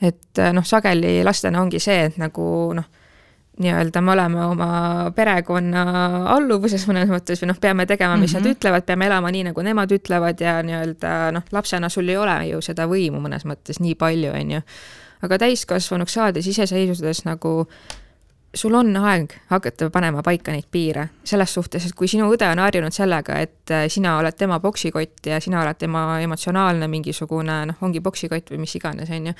et 0.02 0.38
noh, 0.52 0.64
sageli 0.64 1.24
lastena 1.24 1.60
ongi 1.60 1.78
see, 1.78 2.04
et 2.04 2.16
nagu 2.16 2.72
noh, 2.74 2.84
nii-öelda 3.60 4.00
me 4.00 4.12
oleme 4.12 4.44
oma 4.44 4.68
perekonna 5.14 5.84
alluvuses 6.34 6.86
mõnes 6.88 7.10
mõttes 7.10 7.42
või 7.42 7.50
noh, 7.50 7.58
peame 7.60 7.86
tegema, 7.86 8.16
mis 8.16 8.32
mm 8.32 8.38
-hmm. 8.38 8.42
nad 8.42 8.48
mhm. 8.48 8.56
ütlevad, 8.56 8.86
peame 8.86 9.06
elama 9.06 9.30
nii, 9.30 9.44
nagu 9.50 9.62
nemad 9.62 9.92
ütlevad 9.92 10.40
ja 10.40 10.62
nii-öelda 10.62 11.32
noh, 11.32 11.42
lapsena 11.52 11.88
sul 11.88 12.08
ei 12.08 12.16
ole 12.16 12.46
ju 12.48 12.60
seda 12.60 12.86
võimu 12.86 13.20
mõnes 13.20 13.44
mõttes 13.44 13.80
nii 13.80 13.94
palju, 13.94 14.32
on 14.32 14.50
ju. 14.50 14.60
aga 15.22 15.38
täiskasvanuks 15.38 16.12
saades, 16.12 16.46
iseseisvudes 16.46 17.24
nagu 17.24 17.68
sul 18.54 18.74
on 18.74 18.96
aeg 18.96 19.32
hakata 19.50 19.90
panema 19.94 20.22
paika 20.26 20.52
neid 20.54 20.66
piire, 20.72 21.06
selles 21.24 21.54
suhtes, 21.54 21.86
et 21.86 21.94
kui 21.96 22.08
sinu 22.10 22.28
õde 22.32 22.48
on 22.50 22.62
harjunud 22.62 22.94
sellega, 22.94 23.38
et 23.38 23.74
äh, 23.74 23.86
sina 23.92 24.16
oled 24.18 24.36
tema 24.38 24.58
poksikott 24.60 25.30
ja 25.30 25.38
sina 25.40 25.62
oled 25.62 25.78
tema 25.78 26.04
emotsionaalne 26.24 26.88
mingisugune 26.90 27.60
noh, 27.70 27.84
ongi 27.86 28.02
poksikott 28.02 28.50
või 28.50 28.64
mis 28.64 28.74
iganes, 28.78 29.10
on 29.14 29.30
ju, 29.30 29.36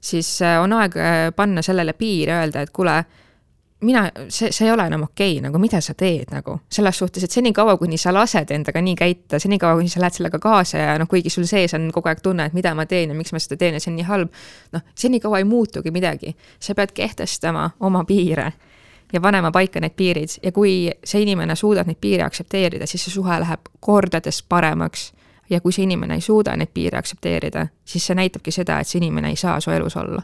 siis 0.00 0.30
äh, 0.46 0.56
on 0.62 0.72
aeg 0.78 0.96
äh, 0.96 1.20
panna 1.36 1.64
sellele 1.64 1.96
piir 1.98 2.32
ja 2.32 2.40
öelda, 2.44 2.64
et 2.64 2.72
kuule, 2.72 2.96
mina, 3.80 4.10
see, 4.28 4.52
see 4.52 4.66
ei 4.66 4.72
ole 4.72 4.86
enam 4.86 5.02
okei 5.02 5.32
okay,, 5.32 5.42
nagu 5.44 5.58
mida 5.60 5.80
sa 5.84 5.94
teed 5.94 6.32
nagu 6.32 6.58
selles 6.72 6.98
suhtes, 6.98 7.24
et 7.24 7.30
senikaua, 7.30 7.76
kuni 7.76 7.98
sa 8.00 8.14
lased 8.14 8.50
endaga 8.54 8.80
nii 8.82 8.94
käita, 8.96 9.40
senikaua, 9.42 9.76
kuni 9.76 9.92
sa 9.92 10.00
lähed 10.00 10.16
sellega 10.16 10.38
kaasa 10.42 10.78
ja 10.78 10.94
noh, 10.98 11.08
kuigi 11.08 11.30
sul 11.30 11.44
sees 11.48 11.74
on 11.76 11.90
kogu 11.92 12.08
aeg 12.08 12.22
tunne, 12.24 12.46
et 12.48 12.56
mida 12.56 12.72
ma 12.74 12.86
teen 12.86 13.12
ja 13.12 13.16
miks 13.16 13.34
ma 13.36 13.42
seda 13.42 13.58
teen 13.60 13.76
ja 13.76 13.82
see 13.82 13.92
on 13.92 13.98
nii 14.00 14.08
halb. 14.08 14.40
noh, 14.72 14.86
senikaua 14.94 15.42
ei 15.42 15.48
muutugi 15.48 15.92
midagi, 15.92 16.36
sa 16.60 16.74
pead 16.74 16.94
kehtestama 16.96 17.70
oma 17.80 18.04
piire 18.04 18.52
ja 19.12 19.20
panema 19.20 19.52
paika 19.52 19.80
need 19.80 19.94
piirid 19.96 20.38
ja 20.42 20.52
kui 20.52 20.90
see 21.04 21.22
inimene 21.22 21.56
suudab 21.56 21.86
neid 21.86 22.00
piire 22.00 22.24
aktsepteerida, 22.24 22.86
siis 22.86 23.04
see 23.04 23.18
suhe 23.18 23.40
läheb 23.40 23.68
kordades 23.80 24.42
paremaks. 24.42 25.12
ja 25.50 25.60
kui 25.60 25.72
see 25.72 25.84
inimene 25.86 26.14
ei 26.14 26.20
suuda 26.20 26.56
neid 26.56 26.72
piire 26.74 26.98
aktsepteerida, 26.98 27.68
siis 27.84 28.06
see 28.06 28.16
näitabki 28.18 28.50
seda, 28.50 28.80
et 28.80 28.88
see 28.88 28.98
inimene 28.98 29.28
ei 29.30 29.36
saa 29.36 29.60
su 29.60 29.70
elus 29.70 29.96
olla 29.96 30.22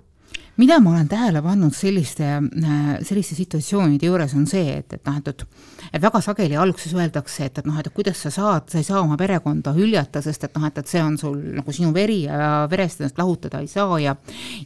mida 0.57 0.79
ma 0.81 0.91
olen 0.91 1.09
tähele 1.09 1.43
pannud 1.43 1.75
selliste, 1.75 2.29
äh, 2.39 2.89
selliste 3.07 3.35
situatsioonide 3.39 4.07
juures, 4.07 4.35
on 4.37 4.47
see, 4.47 4.79
et, 4.79 4.93
et 4.93 5.07
noh, 5.09 5.19
et, 5.19 5.29
et 5.29 5.47
et 5.93 6.01
väga 6.01 6.21
sageli 6.25 6.57
alguses 6.57 6.93
öeldakse, 6.97 7.47
et, 7.49 7.59
et 7.61 7.67
noh, 7.69 7.77
et 7.79 7.89
kuidas 7.93 8.21
sa 8.25 8.31
saad, 8.33 8.69
sa 8.73 8.81
ei 8.81 8.87
saa 8.87 9.03
oma 9.03 9.17
perekonda 9.21 9.75
hüljata, 9.77 10.23
sest 10.25 10.47
et 10.49 10.57
noh, 10.57 10.67
et, 10.69 10.79
et 10.79 10.89
see 10.89 11.03
on 11.05 11.19
sul 11.21 11.39
nagu 11.59 11.75
sinu 11.75 11.93
veri 11.93 12.23
ja 12.25 12.67
verest 12.71 13.03
ennast 13.03 13.19
lahutada 13.21 13.61
ei 13.61 13.69
saa 13.71 13.99
ja 14.01 14.17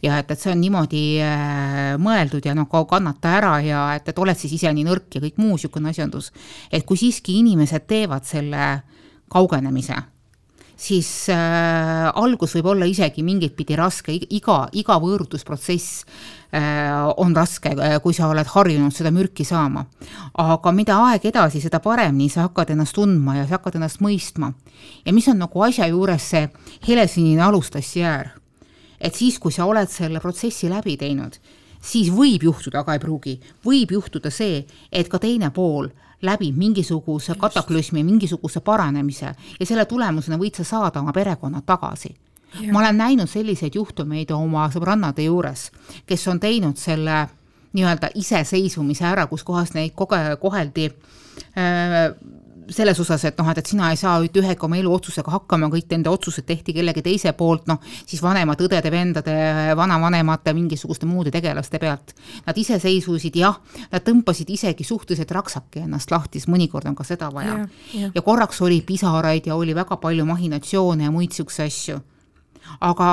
ja 0.03 0.19
et, 0.21 0.31
et 0.31 0.41
see 0.41 0.53
on 0.53 0.61
niimoodi 0.63 1.05
äh, 1.25 1.95
mõeldud 2.03 2.47
ja 2.47 2.55
noh, 2.55 2.69
kannata 2.71 3.37
ära 3.39 3.55
ja 3.65 3.87
et, 3.97 4.11
et 4.11 4.19
oled 4.23 4.39
siis 4.39 4.59
ise 4.59 4.73
nii 4.73 4.87
nõrk 4.87 5.19
ja 5.19 5.25
kõik 5.25 5.41
muu 5.43 5.57
niisugune 5.57 5.91
asjandus. 5.91 6.33
et 6.71 6.85
kui 6.87 6.99
siiski 7.01 7.39
inimesed 7.41 7.87
teevad 7.89 8.27
selle 8.29 8.69
kaugenemise 9.33 9.97
siis 10.77 11.09
äh, 11.33 12.07
algus 12.15 12.55
võib 12.59 12.71
olla 12.75 12.87
isegi 12.89 13.25
mingit 13.25 13.57
pidi 13.57 13.77
raske, 13.79 14.13
iga, 14.13 14.59
iga 14.77 14.99
võõrutusprotsess 15.01 16.05
äh, 16.53 16.93
on 17.17 17.35
raske, 17.37 17.73
äh, 17.73 17.97
kui 18.05 18.15
sa 18.17 18.29
oled 18.29 18.49
harjunud 18.53 18.95
seda 18.95 19.13
mürki 19.15 19.45
saama. 19.49 19.87
aga 20.37 20.73
mida 20.73 20.99
aeg 21.09 21.25
edasi, 21.33 21.63
seda 21.65 21.81
paremini 21.81 22.29
sa 22.33 22.47
hakkad 22.47 22.75
ennast 22.77 22.97
tundma 22.97 23.39
ja 23.39 23.47
sa 23.47 23.57
hakkad 23.57 23.81
ennast 23.81 24.03
mõistma. 24.05 24.53
ja 25.05 25.13
mis 25.13 25.29
on 25.33 25.41
nagu 25.41 25.63
asja 25.65 25.89
juures 25.89 26.31
see 26.31 26.49
helesinine 26.89 27.43
alustassiäär, 27.43 28.35
et 29.01 29.15
siis, 29.15 29.39
kui 29.39 29.53
sa 29.53 29.65
oled 29.65 29.89
selle 29.91 30.21
protsessi 30.21 30.69
läbi 30.69 30.97
teinud, 31.01 31.41
siis 31.81 32.13
võib 32.13 32.45
juhtuda, 32.51 32.85
aga 32.85 32.97
ei 32.97 33.01
pruugi, 33.01 33.39
võib 33.65 33.97
juhtuda 33.97 34.31
see, 34.31 34.67
et 34.93 35.09
ka 35.09 35.19
teine 35.23 35.51
pool 35.51 35.89
läbib 36.27 36.57
mingisuguse 36.59 37.35
kataklüsmi, 37.39 38.05
mingisuguse 38.05 38.61
paranemise 38.61 39.33
ja 39.61 39.67
selle 39.67 39.85
tulemusena 39.87 40.39
võid 40.41 40.59
sa 40.59 40.65
saada 40.65 41.01
oma 41.01 41.13
perekonna 41.13 41.63
tagasi. 41.67 42.15
ma 42.73 42.79
olen 42.79 42.97
näinud 42.97 43.29
selliseid 43.29 43.75
juhtumeid 43.75 44.31
oma 44.31 44.69
sõbrannade 44.73 45.25
juures, 45.27 45.71
kes 46.07 46.29
on 46.29 46.41
teinud 46.41 46.77
selle 46.77 47.27
nii-öelda 47.77 48.11
iseseisvumise 48.15 49.05
ära, 49.05 49.27
kus 49.27 49.45
kohas 49.45 49.75
neid 49.75 49.93
koge-, 49.95 50.37
koheldi 50.41 50.87
äh, 50.89 52.15
selles 52.71 52.99
osas, 53.01 53.25
et 53.29 53.39
noh, 53.39 53.49
et, 53.51 53.59
et 53.61 53.69
sina 53.71 53.91
ei 53.93 53.99
saa 54.01 54.17
mitte 54.23 54.41
ühegi 54.41 54.65
oma 54.67 54.79
eluotsusega 54.81 55.33
hakkama, 55.35 55.69
kõik 55.73 55.91
nende 55.93 56.11
otsused 56.11 56.47
tehti 56.49 56.75
kellegi 56.77 57.03
teise 57.07 57.33
poolt, 57.39 57.67
noh, 57.71 57.79
siis 58.07 58.23
vanemate 58.25 58.67
õdede-vendade, 58.67 59.37
vanavanemate, 59.79 60.55
mingisuguste 60.57 61.09
muude 61.09 61.33
tegelaste 61.35 61.81
pealt. 61.83 62.15
Nad 62.47 62.59
iseseisvusid, 62.59 63.39
jah, 63.39 63.61
nad 63.93 64.05
tõmbasid 64.07 64.51
isegi 64.57 64.87
suhteliselt 64.87 65.35
raksaki 65.37 65.85
ennast 65.85 66.11
lahti, 66.11 66.43
sest 66.43 66.51
mõnikord 66.53 66.89
on 66.91 66.99
ka 66.99 67.07
seda 67.07 67.31
vaja. 67.35 67.61
Ja, 67.95 68.11
ja 68.15 68.25
korraks 68.27 68.61
oli 68.67 68.81
pisaraid 68.87 69.47
ja 69.47 69.57
oli 69.57 69.75
väga 69.77 70.01
palju 70.03 70.27
mahinatsioone 70.27 71.07
ja 71.07 71.15
muid 71.15 71.35
niisuguseid 71.35 71.67
asju. 71.67 72.01
aga 72.81 73.09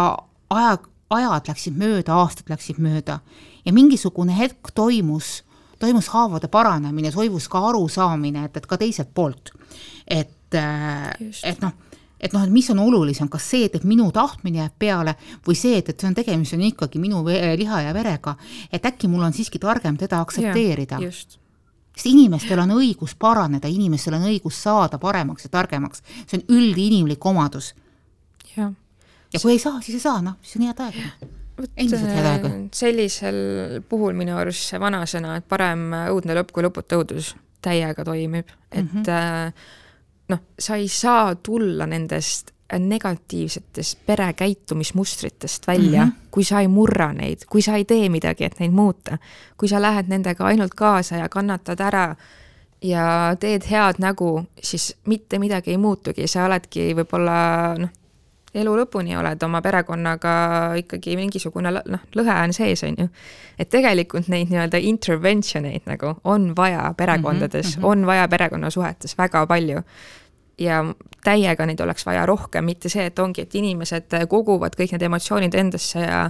aeg, 0.54 0.86
ajad 1.14 1.50
läksid 1.50 1.78
mööda, 1.78 2.16
aastad 2.22 2.50
läksid 2.50 2.80
mööda 2.82 3.20
ja 3.66 3.74
mingisugune 3.74 4.36
hetk 4.38 4.72
toimus 4.76 5.43
toimus 5.84 6.10
haavade 6.14 6.50
paranemine, 6.52 7.12
toimus 7.12 7.50
ka 7.52 7.62
arusaamine, 7.70 8.48
et, 8.48 8.62
et 8.62 8.70
ka 8.70 8.80
teiselt 8.80 9.12
poolt. 9.16 9.52
et, 10.08 10.56
et 10.56 11.62
noh, 11.64 11.74
et 12.24 12.32
noh, 12.32 12.44
et 12.46 12.52
mis 12.54 12.70
on 12.72 12.80
olulisem, 12.80 13.28
kas 13.32 13.46
see, 13.52 13.68
et, 13.68 13.76
et 13.76 13.88
minu 13.88 14.08
tahtmine 14.16 14.62
jääb 14.62 14.76
peale 14.80 15.16
või 15.48 15.58
see, 15.60 15.82
et, 15.82 15.90
et 15.92 16.00
see 16.00 16.08
on 16.08 16.16
tegemist 16.16 16.56
on 16.56 16.64
ikkagi 16.70 17.02
minu 17.04 17.24
liha 17.28 17.82
ja 17.88 17.94
verega, 17.96 18.38
et 18.72 18.86
äkki 18.88 19.12
mul 19.12 19.26
on 19.28 19.36
siiski 19.36 19.60
targem 19.60 19.98
teda 20.00 20.22
aktsepteerida. 20.24 21.02
sest 21.04 22.10
inimestel 22.10 22.64
on 22.64 22.78
õigus 22.80 23.18
paraneda, 23.20 23.68
inimestel 23.68 24.16
on 24.18 24.30
õigus 24.32 24.64
saada 24.64 24.98
paremaks 24.98 25.50
ja 25.50 25.54
targemaks, 25.60 26.04
see 26.24 26.40
on 26.40 26.48
üldinimlik 26.56 27.26
omadus. 27.26 27.74
ja 29.34 29.40
kui 29.42 29.58
ei 29.58 29.60
saa, 29.60 29.82
siis 29.82 30.00
ei 30.00 30.06
saa, 30.08 30.22
noh, 30.22 30.40
siis 30.42 30.62
on 30.62 30.70
head 30.70 30.86
aega 30.88 31.43
Äh, 31.62 32.52
sellisel 32.74 33.82
puhul 33.90 34.16
minu 34.18 34.38
arust 34.38 34.72
see 34.72 34.80
vanasõna, 34.82 35.38
et 35.38 35.48
parem 35.48 35.92
õudne 36.10 36.38
lõpp 36.40 36.52
kui 36.54 36.66
lõputu 36.66 37.02
õudus 37.02 37.36
täiega 37.64 38.04
toimib, 38.04 38.50
et 38.72 38.84
mm 38.84 39.04
-hmm. 39.06 39.54
noh, 40.34 40.42
sa 40.60 40.76
ei 40.76 40.88
saa 40.88 41.36
tulla 41.36 41.86
nendest 41.86 42.54
negatiivsetest 42.80 44.00
perekäitumismustritest 44.06 45.68
välja 45.68 46.06
mm, 46.06 46.12
-hmm. 46.12 46.30
kui 46.32 46.44
sa 46.44 46.60
ei 46.60 46.68
murra 46.68 47.14
neid, 47.14 47.46
kui 47.50 47.62
sa 47.62 47.76
ei 47.76 47.86
tee 47.86 48.10
midagi, 48.10 48.44
et 48.44 48.60
neid 48.60 48.72
muuta. 48.72 49.18
kui 49.58 49.68
sa 49.68 49.82
lähed 49.82 50.08
nendega 50.08 50.46
ainult 50.46 50.74
kaasa 50.74 51.16
ja 51.16 51.30
kannatad 51.30 51.80
ära 51.80 52.16
ja 52.82 53.36
teed 53.40 53.62
head 53.72 53.96
nägu, 53.98 54.44
siis 54.62 54.96
mitte 55.06 55.40
midagi 55.40 55.72
ei 55.72 55.78
muutugi, 55.78 56.28
sa 56.28 56.46
oledki 56.46 56.94
võib-olla 56.96 57.76
noh, 57.78 57.90
elu 58.54 58.74
lõpuni 58.78 59.16
oled 59.18 59.44
oma 59.44 59.62
perekonnaga 59.66 60.34
ikkagi 60.78 61.16
mingisugune 61.18 61.72
noh, 61.74 62.04
lõhe 62.16 62.36
on 62.44 62.54
sees, 62.54 62.84
on 62.88 63.00
ju. 63.00 63.08
et 63.60 63.70
tegelikult 63.70 64.30
neid 64.30 64.52
nii-öelda 64.52 64.82
intervention 64.82 65.66
eid 65.66 65.88
nagu 65.90 66.16
on 66.24 66.52
vaja 66.58 66.94
perekondades 66.98 67.78
mm, 67.78 67.82
-hmm. 67.82 67.88
on 67.90 68.06
vaja 68.06 68.28
perekonnasuhetes 68.28 69.18
väga 69.18 69.46
palju 69.48 69.82
ja 70.60 70.84
täiega 71.24 71.66
neid 71.66 71.80
oleks 71.82 72.06
vaja 72.06 72.26
rohkem, 72.26 72.66
mitte 72.66 72.90
see, 72.90 73.06
et 73.06 73.20
ongi, 73.20 73.42
et 73.42 73.56
inimesed 73.56 74.14
koguvad 74.30 74.76
kõik 74.78 74.94
need 74.94 75.08
emotsioonid 75.10 75.56
endasse 75.56 76.00
ja 76.00 76.30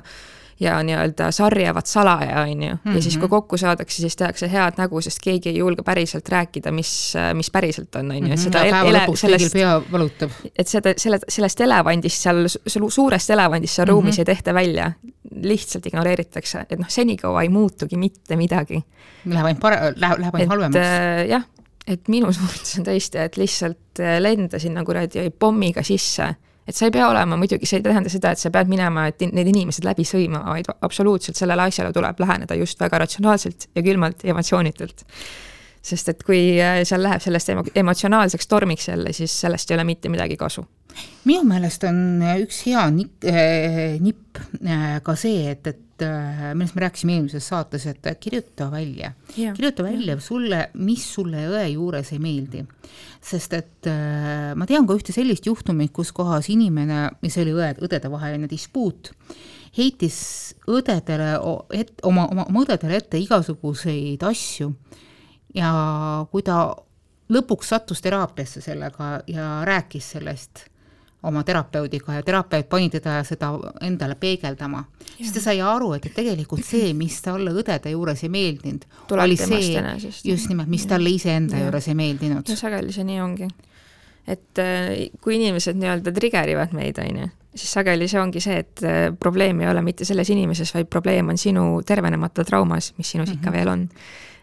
ja 0.60 0.78
nii-öelda 0.84 1.32
sarjavad 1.32 1.86
salaja, 1.86 2.42
on 2.42 2.64
ju. 2.64 2.78
ja 2.96 3.02
siis, 3.02 3.18
kui 3.18 3.26
mhm. 3.28 3.30
kokku 3.30 3.58
saadakse, 3.58 4.02
siis 4.02 4.16
tehakse 4.16 4.50
head 4.52 4.78
nägu, 4.78 5.02
sest 5.02 5.22
keegi 5.24 5.50
ei 5.50 5.58
julge 5.58 5.84
päriselt 5.84 6.30
rääkida, 6.30 6.72
mis, 6.72 7.14
mis 7.34 7.52
päriselt 7.52 7.96
on, 7.96 8.12
on 8.12 8.18
ju, 8.18 8.34
et 8.34 8.40
mhm. 8.40 8.44
seda 8.44 8.84
ele, 8.84 9.06
sellest, 9.18 9.54
pea 9.54 9.74
valutab. 9.92 10.36
et 10.56 10.68
seda, 10.68 10.94
selle, 10.98 11.20
sellest 11.28 11.62
elevandist 11.66 12.28
seal, 12.28 12.46
suurest 12.90 13.30
elevandist 13.30 13.76
seal 13.76 13.86
mm 13.86 13.90
-hmm. 13.90 13.94
ruumis 13.94 14.20
ei 14.20 14.26
tehta 14.26 14.54
välja, 14.54 14.92
lihtsalt 15.42 15.86
ignoreeritakse, 15.86 16.66
et 16.70 16.80
noh, 16.80 16.90
senikaua 16.90 17.42
ei 17.42 17.50
muutugi 17.50 17.98
mitte 17.98 18.36
midagi. 18.36 18.84
Läheb 19.26 19.46
ainult 19.46 19.62
pare-, 19.64 19.94
läheb, 19.96 20.20
läheb 20.20 20.36
ainult 20.36 20.50
halvemaks. 20.50 20.78
Äh, 20.78 21.26
jah, 21.30 21.44
et 21.88 22.08
minu 22.08 22.32
suhtes 22.34 22.76
on 22.80 22.88
tõesti, 22.88 23.22
et 23.24 23.38
lihtsalt 23.38 24.02
äh, 24.04 24.18
lenda 24.22 24.60
sinna 24.60 24.84
kuradi 24.86 25.30
pommiga 25.40 25.84
sisse 25.84 26.34
et 26.68 26.76
sa 26.76 26.88
ei 26.88 26.94
pea 26.96 27.08
olema, 27.10 27.38
muidugi 27.40 27.68
see 27.70 27.82
ei 27.82 27.86
tähenda 27.86 28.12
seda, 28.12 28.34
et 28.34 28.42
sa 28.42 28.52
pead 28.54 28.72
minema, 28.72 29.08
et 29.12 29.24
need 29.26 29.50
inimesed 29.52 29.86
läbi 29.88 30.06
sõimama, 30.08 30.56
vaid 30.56 30.70
absoluutselt 30.86 31.40
sellele 31.40 31.68
asjale 31.68 31.94
tuleb 31.96 32.22
läheneda 32.24 32.58
just 32.60 32.80
väga 32.82 33.04
ratsionaalselt 33.04 33.68
ja 33.76 33.84
külmalt 33.86 34.24
ja 34.24 34.36
emotsioonitult. 34.36 35.06
sest 35.84 36.10
et 36.10 36.22
kui 36.24 36.56
äh, 36.64 36.78
seal 36.88 37.02
läheb 37.04 37.20
sellest 37.20 37.50
emo 37.52 37.64
emotsionaalseks 37.76 38.48
tormiks 38.48 38.88
jälle, 38.88 39.12
siis 39.14 39.34
sellest 39.42 39.72
ei 39.72 39.76
ole 39.76 39.84
mitte 39.84 40.10
midagi 40.10 40.38
kasu. 40.40 40.66
minu 41.26 41.44
meelest 41.44 41.84
on 41.84 42.22
üks 42.40 42.64
hea 42.66 42.86
nipp 42.92 43.26
äh,, 43.28 44.00
nipp 44.00 44.40
äh, 44.64 45.02
ka 45.04 45.16
see, 45.20 45.50
et, 45.52 45.68
et 45.68 45.84
Äh, 46.04 46.54
millest 46.54 46.76
me 46.76 46.84
rääkisime 46.84 47.16
eelmises 47.18 47.48
saates, 47.48 47.86
et 47.90 48.08
kirjuta 48.22 48.70
välja, 48.72 49.12
kirjuta 49.36 49.84
välja 49.84 50.16
ja. 50.16 50.22
sulle, 50.22 50.60
mis 50.74 51.06
sulle 51.16 51.46
õe 51.50 51.64
juures 51.74 52.12
ei 52.14 52.20
meeldi. 52.24 52.64
sest 53.24 53.54
et 53.56 53.88
äh, 53.88 54.52
ma 54.60 54.68
tean 54.68 54.88
ka 54.88 54.98
ühte 54.98 55.16
sellist 55.16 55.46
juhtumit, 55.48 55.94
kus 55.96 56.12
kohas 56.16 56.50
inimene, 56.52 57.10
see 57.28 57.46
oli 57.46 57.56
õed, 57.56 57.80
õdedevaheline 57.86 58.50
dispuut, 58.52 59.14
heitis 59.78 60.18
õdedele 60.68 61.32
et, 61.74 61.96
oma, 62.04 62.28
oma, 62.32 62.48
oma 62.50 62.66
õdedele 62.66 63.00
ette 63.00 63.22
igasuguseid 63.22 64.24
asju 64.28 64.74
ja 65.56 65.72
kui 66.32 66.44
ta 66.46 66.66
lõpuks 67.34 67.72
sattus 67.74 68.04
teraapiasse 68.04 68.62
sellega 68.62 69.16
ja 69.32 69.62
rääkis 69.68 70.14
sellest 70.18 70.68
oma 71.24 71.44
terapeudiga 71.48 72.18
ja 72.18 72.24
terapeut 72.26 72.68
pani 72.70 72.90
teda 72.92 73.18
seda 73.28 73.52
endale 73.86 74.16
peegeldama, 74.20 74.84
siis 75.16 75.32
ta 75.36 75.44
sai 75.44 75.62
aru, 75.64 75.94
et, 75.98 76.10
tegelikult 76.16 76.66
see, 76.68 76.92
mis 76.98 77.20
talle 77.24 77.54
õdede 77.54 77.94
juures 77.94 78.26
ei 78.26 78.32
meeldinud, 78.34 78.88
oli 79.16 79.38
see, 79.40 79.78
just 80.28 80.50
nimelt, 80.52 80.72
mis 80.72 80.88
talle 80.90 81.14
iseenda 81.14 81.62
juures 81.64 81.88
ei 81.88 81.96
meeldinud. 82.00 82.50
ja 82.50 82.58
sageli 82.60 82.96
see 82.96 83.08
nii 83.08 83.22
ongi. 83.24 83.48
et 84.28 84.60
äh, 84.64 84.92
kui 85.22 85.38
inimesed 85.40 85.80
nii-öelda 85.80 86.14
trigerivad 86.16 86.76
meid, 86.76 87.00
on 87.04 87.24
ju, 87.24 87.30
siis 87.56 87.72
sageli 87.80 88.10
see 88.12 88.20
ongi 88.20 88.44
see, 88.44 88.60
et 88.66 88.84
äh, 88.84 89.08
probleem 89.20 89.64
ei 89.64 89.72
ole 89.72 89.86
mitte 89.86 90.08
selles 90.08 90.30
inimeses, 90.34 90.76
vaid 90.76 90.92
probleem 90.92 91.32
on 91.32 91.40
sinu 91.40 91.82
tervenemata 91.88 92.44
traumas, 92.48 92.94
mis 92.98 93.16
sinus 93.16 93.30
mm 93.30 93.34
-hmm. 93.34 93.40
ikka 93.40 93.50
mhm. 93.50 93.58
veel 93.60 93.74
on 93.78 93.90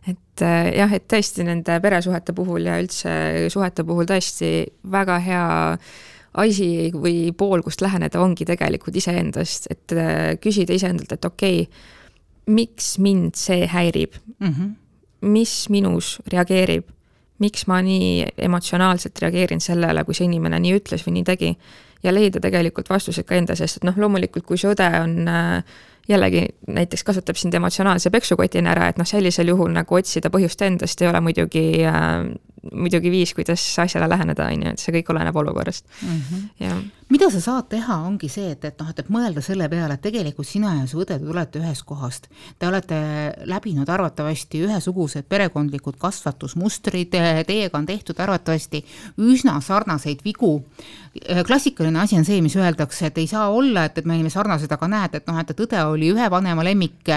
et 0.09 0.43
äh, 0.43 0.71
jah, 0.79 0.93
et 0.97 1.05
tõesti 1.09 1.45
nende 1.45 1.77
peresuhete 1.83 2.33
puhul 2.33 2.65
ja 2.65 2.79
üldse 2.81 3.11
suhete 3.53 3.85
puhul 3.85 4.09
tõesti 4.09 4.65
väga 4.93 5.19
hea 5.21 5.49
asi 6.39 6.91
või 6.95 7.33
pool, 7.37 7.63
kust 7.67 7.83
läheneda, 7.83 8.21
ongi 8.23 8.47
tegelikult 8.47 8.97
iseendast, 8.97 9.67
et 9.71 9.95
äh, 9.97 10.37
küsida 10.43 10.77
iseendalt, 10.77 11.13
et 11.17 11.25
okei 11.25 11.65
okay,, 11.65 11.89
miks 12.51 12.95
mind 12.99 13.37
see 13.39 13.67
häirib 13.71 14.17
mm? 14.39 14.49
-hmm. 14.49 14.71
mis 15.21 15.69
minus 15.69 16.19
reageerib, 16.33 16.89
miks 17.39 17.67
ma 17.67 17.81
nii 17.83 18.27
emotsionaalselt 18.39 19.19
reageerin 19.23 19.61
sellele, 19.61 20.05
kui 20.05 20.15
see 20.15 20.27
inimene 20.27 20.59
nii 20.61 20.75
ütles 20.79 21.07
või 21.07 21.19
nii 21.19 21.25
tegi. 21.25 21.57
ja 22.03 22.15
leida 22.15 22.41
tegelikult 22.41 22.89
vastused 22.89 23.25
ka 23.29 23.35
enda 23.35 23.55
seest, 23.55 23.77
et 23.77 23.85
noh, 23.85 23.97
loomulikult 23.97 24.47
kui 24.47 24.59
see 24.59 24.71
õde 24.73 24.89
on 25.03 25.29
äh, 25.29 25.65
jällegi 26.11 26.45
näiteks 26.67 27.05
kasutab 27.07 27.39
sind 27.39 27.55
emotsionaalse 27.55 28.11
peksukotina 28.11 28.75
ära, 28.75 28.91
et 28.91 28.99
noh, 29.01 29.09
sellisel 29.09 29.53
juhul 29.53 29.73
nagu 29.75 29.99
otsida 29.99 30.31
põhjust 30.33 30.63
endast 30.67 31.03
ei 31.03 31.11
ole 31.11 31.21
muidugi 31.25 31.67
äh, 31.87 32.31
muidugi 32.73 33.11
viis, 33.11 33.35
kuidas 33.35 33.63
asjale 33.81 34.09
läheneda, 34.11 34.51
on 34.53 34.65
ju, 34.67 34.73
et 34.75 34.83
see 34.83 34.95
kõik 34.99 35.13
oleneb 35.15 35.37
olukorrast 35.37 35.87
mm. 36.03 36.23
-hmm. 36.31 36.89
Mida 37.11 37.27
sa 37.31 37.41
saad 37.43 37.67
teha, 37.73 37.97
ongi 38.07 38.29
see, 38.31 38.53
et, 38.55 38.65
et 38.65 38.79
noh, 38.79 38.91
et, 38.93 39.01
et 39.03 39.09
mõelda 39.11 39.43
selle 39.43 39.67
peale, 39.71 39.97
et 39.97 40.03
tegelikult 40.05 40.47
sina 40.47 40.77
ja 40.77 40.87
su 40.87 41.01
õde, 41.03 41.17
te 41.19 41.27
tulete 41.27 41.59
ühest 41.59 41.83
kohast. 41.89 42.29
Te 42.59 42.69
olete 42.69 43.01
läbinud 43.51 43.89
arvatavasti 43.91 44.61
ühesugused 44.69 45.27
perekondlikud 45.31 45.99
kasvatusmustrid, 45.99 47.17
teiega 47.49 47.79
on 47.79 47.89
tehtud 47.89 48.21
arvatavasti 48.23 48.85
üsna 49.27 49.57
sarnaseid 49.65 50.23
vigu. 50.25 50.61
klassikaline 51.47 51.99
asi 51.99 52.15
on 52.15 52.25
see, 52.25 52.39
mis 52.41 52.55
öeldakse, 52.55 53.09
et 53.11 53.19
ei 53.19 53.27
saa 53.27 53.49
olla, 53.51 53.89
et, 53.89 53.99
et 53.99 54.07
me 54.07 54.15
olime 54.15 54.31
sarnased, 54.31 54.71
aga 54.71 54.89
näed, 54.89 55.19
et 55.19 55.27
noh, 55.27 55.41
et, 55.43 55.51
et 55.51 55.63
õde 55.67 55.83
oli 55.91 56.13
ühe 56.15 56.31
vanema 56.31 56.63
lemmik 56.63 57.11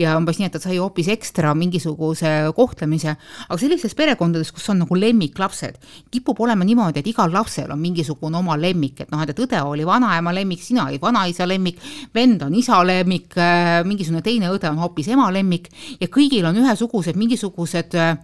ja 0.00 0.16
umbes 0.16 0.40
nii, 0.40 0.48
et 0.48 0.56
ta 0.56 0.62
sai 0.62 0.78
hoopis 0.80 1.10
ekstra 1.12 1.52
mingisuguse 1.54 2.32
kohtlemise. 2.56 3.16
aga 3.48 3.60
sellistes 3.60 3.92
perekondades, 3.94 4.52
kus 4.56 4.72
on 4.72 4.80
nagu 4.86 4.96
lemmiklapsed, 4.96 5.76
kipub 6.10 6.40
olema 6.40 6.64
niimoodi, 6.64 7.04
et 7.04 7.12
igal 7.12 7.32
lapsel 7.32 7.68
on 7.76 7.84
mingisugune 7.84 8.40
oma 8.40 8.56
lemmik, 8.56 9.04
et 9.04 9.12
noh, 9.12 9.20
et, 9.20 9.33
et 9.34 9.42
õde 9.44 9.60
oli 9.66 9.84
vanaema 9.86 10.32
lemmik, 10.34 10.62
sina 10.62 10.86
olid 10.88 11.02
vanaisa 11.02 11.46
lemmik, 11.48 11.80
vend 12.14 12.42
on 12.46 12.54
isa 12.54 12.78
lemmik, 12.86 13.34
äh, 13.36 13.82
mingisugune 13.86 14.22
teine 14.24 14.50
õde 14.54 14.70
on 14.70 14.78
hoopis 14.82 15.10
ema 15.12 15.26
lemmik 15.34 15.68
ja 16.00 16.08
kõigil 16.12 16.46
on 16.48 16.58
ühesugused 16.62 17.18
mingisugused, 17.18 17.96
äh, 17.98 18.14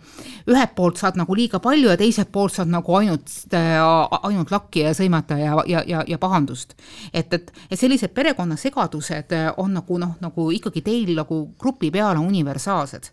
ühelt 0.50 0.74
poolt 0.76 1.00
saad 1.00 1.18
nagu 1.18 1.34
liiga 1.36 1.60
palju 1.62 1.90
ja 1.90 1.98
teiselt 2.00 2.30
poolt 2.32 2.54
saad 2.54 2.70
nagu 2.70 2.96
ainult, 2.96 3.34
äh, 3.56 3.76
ainult 4.22 4.54
lakki 4.54 4.86
ja 4.86 4.94
sõimata 4.96 5.38
ja, 5.40 5.58
ja, 5.66 5.84
ja, 5.86 6.04
ja 6.06 6.18
pahandust. 6.22 6.76
et, 7.12 7.32
et, 7.34 7.52
et 7.70 7.78
sellised 7.78 8.14
perekonnasegadused 8.14 9.34
on 9.58 9.74
nagu 9.74 9.98
noh, 9.98 10.16
nagu 10.22 10.50
ikkagi 10.54 10.84
teil 10.86 11.14
nagu 11.18 11.42
grupi 11.58 11.90
peale 11.90 12.22
universaalsed. 12.22 13.10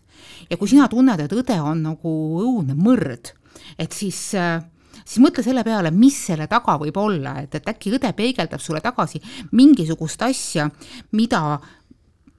ja 0.50 0.56
kui 0.56 0.68
sina 0.68 0.88
tunned, 0.88 1.20
et 1.20 1.32
õde 1.32 1.60
on 1.62 1.82
nagu 1.82 2.14
õudne 2.42 2.74
mõrd, 2.78 3.34
et 3.78 3.92
siis 3.92 4.34
äh, 4.38 4.62
siis 5.08 5.22
mõtle 5.24 5.44
selle 5.44 5.64
peale, 5.64 5.92
mis 5.94 6.16
selle 6.28 6.46
taga 6.50 6.76
võib 6.80 7.00
olla, 7.00 7.38
et, 7.42 7.54
et 7.56 7.72
äkki 7.72 7.94
õde 7.96 8.12
peegeldab 8.16 8.60
sulle 8.60 8.82
tagasi 8.84 9.20
mingisugust 9.56 10.22
asja, 10.28 10.68
mida 11.16 11.58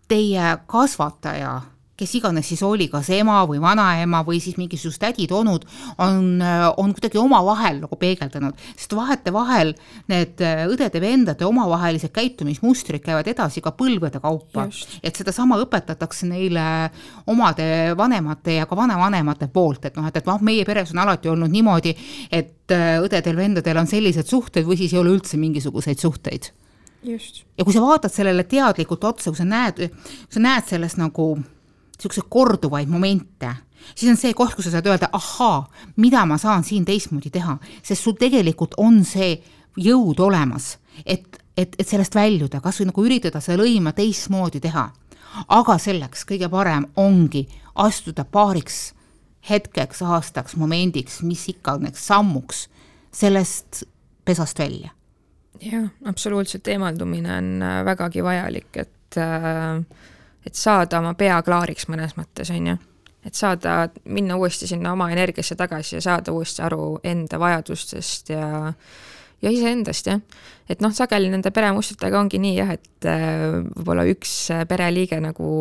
teie 0.09 0.55
kasvataja 0.69 1.57
kes 1.99 2.15
iganes 2.19 2.47
siis 2.49 2.61
oli, 2.65 2.87
kas 2.91 3.09
ema 3.15 3.41
või 3.49 3.59
vanaema 3.61 4.21
või 4.27 4.39
siis 4.43 4.57
mingisugused 4.59 5.01
tädid-onud, 5.03 5.65
on, 6.05 6.43
on 6.77 6.93
kuidagi 6.95 7.19
omavahel 7.21 7.81
nagu 7.83 7.99
peegeldanud, 7.99 8.59
sest 8.75 8.95
vahetevahel 8.97 9.73
need 10.11 10.39
õdede-vendade 10.43 11.47
omavahelised 11.47 12.13
käitumismustrid 12.15 13.03
käivad 13.03 13.27
edasi 13.31 13.63
ka 13.65 13.73
põlvede 13.77 14.21
kaupa. 14.23 14.67
et 15.03 15.15
sedasama 15.15 15.59
õpetatakse 15.63 16.27
neile 16.29 16.63
omade 17.27 17.95
vanemate 17.97 18.59
ja 18.59 18.65
ka 18.69 18.77
vanavanemate 18.77 19.49
poolt, 19.51 19.85
et 19.85 19.99
noh, 19.99 20.07
et, 20.07 20.15
et 20.15 20.29
noh, 20.29 20.39
meie 20.41 20.65
peres 20.65 20.93
on 20.93 21.03
alati 21.03 21.29
olnud 21.29 21.51
niimoodi, 21.51 21.95
et 22.31 22.55
õdedel-vendadel 22.69 23.81
on 23.81 23.87
sellised 23.89 24.27
suhted 24.29 24.65
või 24.67 24.77
siis 24.79 24.93
ei 24.93 25.01
ole 25.01 25.15
üldse 25.17 25.37
mingisuguseid 25.41 25.99
suhteid 25.99 26.51
just. 27.03 27.43
ja 27.57 27.65
kui 27.65 27.73
sa 27.73 27.83
vaatad 27.83 28.13
sellele 28.13 28.45
teadlikult 28.49 29.03
otsa, 29.03 29.31
kui 29.31 29.39
sa 29.39 29.47
näed, 29.47 29.87
sa 30.29 30.43
näed 30.43 30.67
selles 30.69 30.97
nagu 30.99 31.31
niisuguseid 31.99 32.29
korduvaid 32.31 32.89
momente, 32.89 33.51
siis 33.95 34.11
on 34.11 34.17
see 34.19 34.33
koht, 34.33 34.55
kus 34.55 34.69
sa 34.69 34.77
saad 34.77 34.87
öelda, 34.87 35.09
ahaa, 35.11 35.63
mida 35.99 36.25
ma 36.25 36.37
saan 36.39 36.63
siin 36.63 36.85
teistmoodi 36.87 37.31
teha, 37.33 37.57
sest 37.83 38.03
sul 38.03 38.15
tegelikult 38.19 38.77
on 38.79 39.03
see 39.07 39.35
jõud 39.79 40.19
olemas, 40.23 40.77
et, 41.05 41.27
et, 41.57 41.75
et 41.75 41.87
sellest 41.87 42.15
väljuda, 42.15 42.61
kas 42.63 42.79
või 42.79 42.89
nagu 42.89 43.05
üritada 43.05 43.41
seda 43.43 43.61
lõima 43.61 43.93
teistmoodi 43.95 44.63
teha. 44.63 44.89
aga 45.47 45.77
selleks 45.77 46.25
kõige 46.25 46.49
parem 46.49 46.87
ongi 46.97 47.45
astuda 47.75 48.25
paariks 48.25 48.93
hetkeks, 49.49 50.01
aastaks, 50.01 50.55
momendiks, 50.55 51.21
mis 51.23 51.47
iganes 51.49 52.01
sammuks 52.07 52.67
sellest 53.11 53.83
pesast 54.25 54.59
välja. 54.59 54.89
jah, 55.59 55.89
absoluutselt 56.05 56.67
eemaldumine 56.67 57.37
on 57.37 57.61
äh, 57.61 57.85
vägagi 57.85 58.23
vajalik, 58.23 58.69
et 58.77 59.17
äh, 59.17 59.83
et 60.49 60.57
saada 60.57 60.99
oma 61.03 61.13
pea 61.17 61.37
klaariks 61.45 61.85
mõnes 61.91 62.15
mõttes, 62.17 62.49
on 62.53 62.71
ju. 62.71 62.77
et 63.25 63.35
saada, 63.35 63.89
minna 64.09 64.37
uuesti 64.39 64.67
sinna 64.69 64.93
oma 64.95 65.11
energiasse 65.13 65.55
tagasi 65.59 65.97
ja 65.97 66.01
saada 66.01 66.33
uuesti 66.33 66.63
aru 66.65 66.97
enda 67.03 67.39
vajadustest 67.39 68.33
ja 68.33 68.73
ja 69.39 69.51
iseendast 69.53 70.09
jah, 70.09 70.19
et 70.69 70.81
noh, 70.83 70.93
sageli 70.95 71.29
nende 71.31 71.51
peremustritega 71.55 72.19
ongi 72.19 72.41
nii 72.41 72.55
jah, 72.57 72.73
et 72.75 73.07
äh, 73.07 73.45
võib-olla 73.77 74.03
üks 74.09 74.33
pereliige 74.67 75.19
nagu 75.23 75.51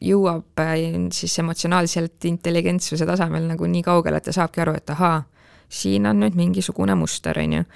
jõuab 0.00 0.62
äh, 0.62 0.76
siis 1.14 1.38
emotsionaalselt 1.42 2.28
intelligentsuse 2.30 3.08
tasemel 3.08 3.48
nagu 3.48 3.66
nii 3.66 3.82
kaugele, 3.86 4.20
et 4.20 4.28
ta 4.28 4.36
saabki 4.36 4.62
aru, 4.62 4.76
et 4.78 4.94
ahaa, 4.94 5.24
siin 5.70 6.06
on 6.10 6.22
nüüd 6.22 6.38
mingisugune 6.38 6.94
muster, 6.98 7.38
on 7.42 7.58
ju 7.60 7.66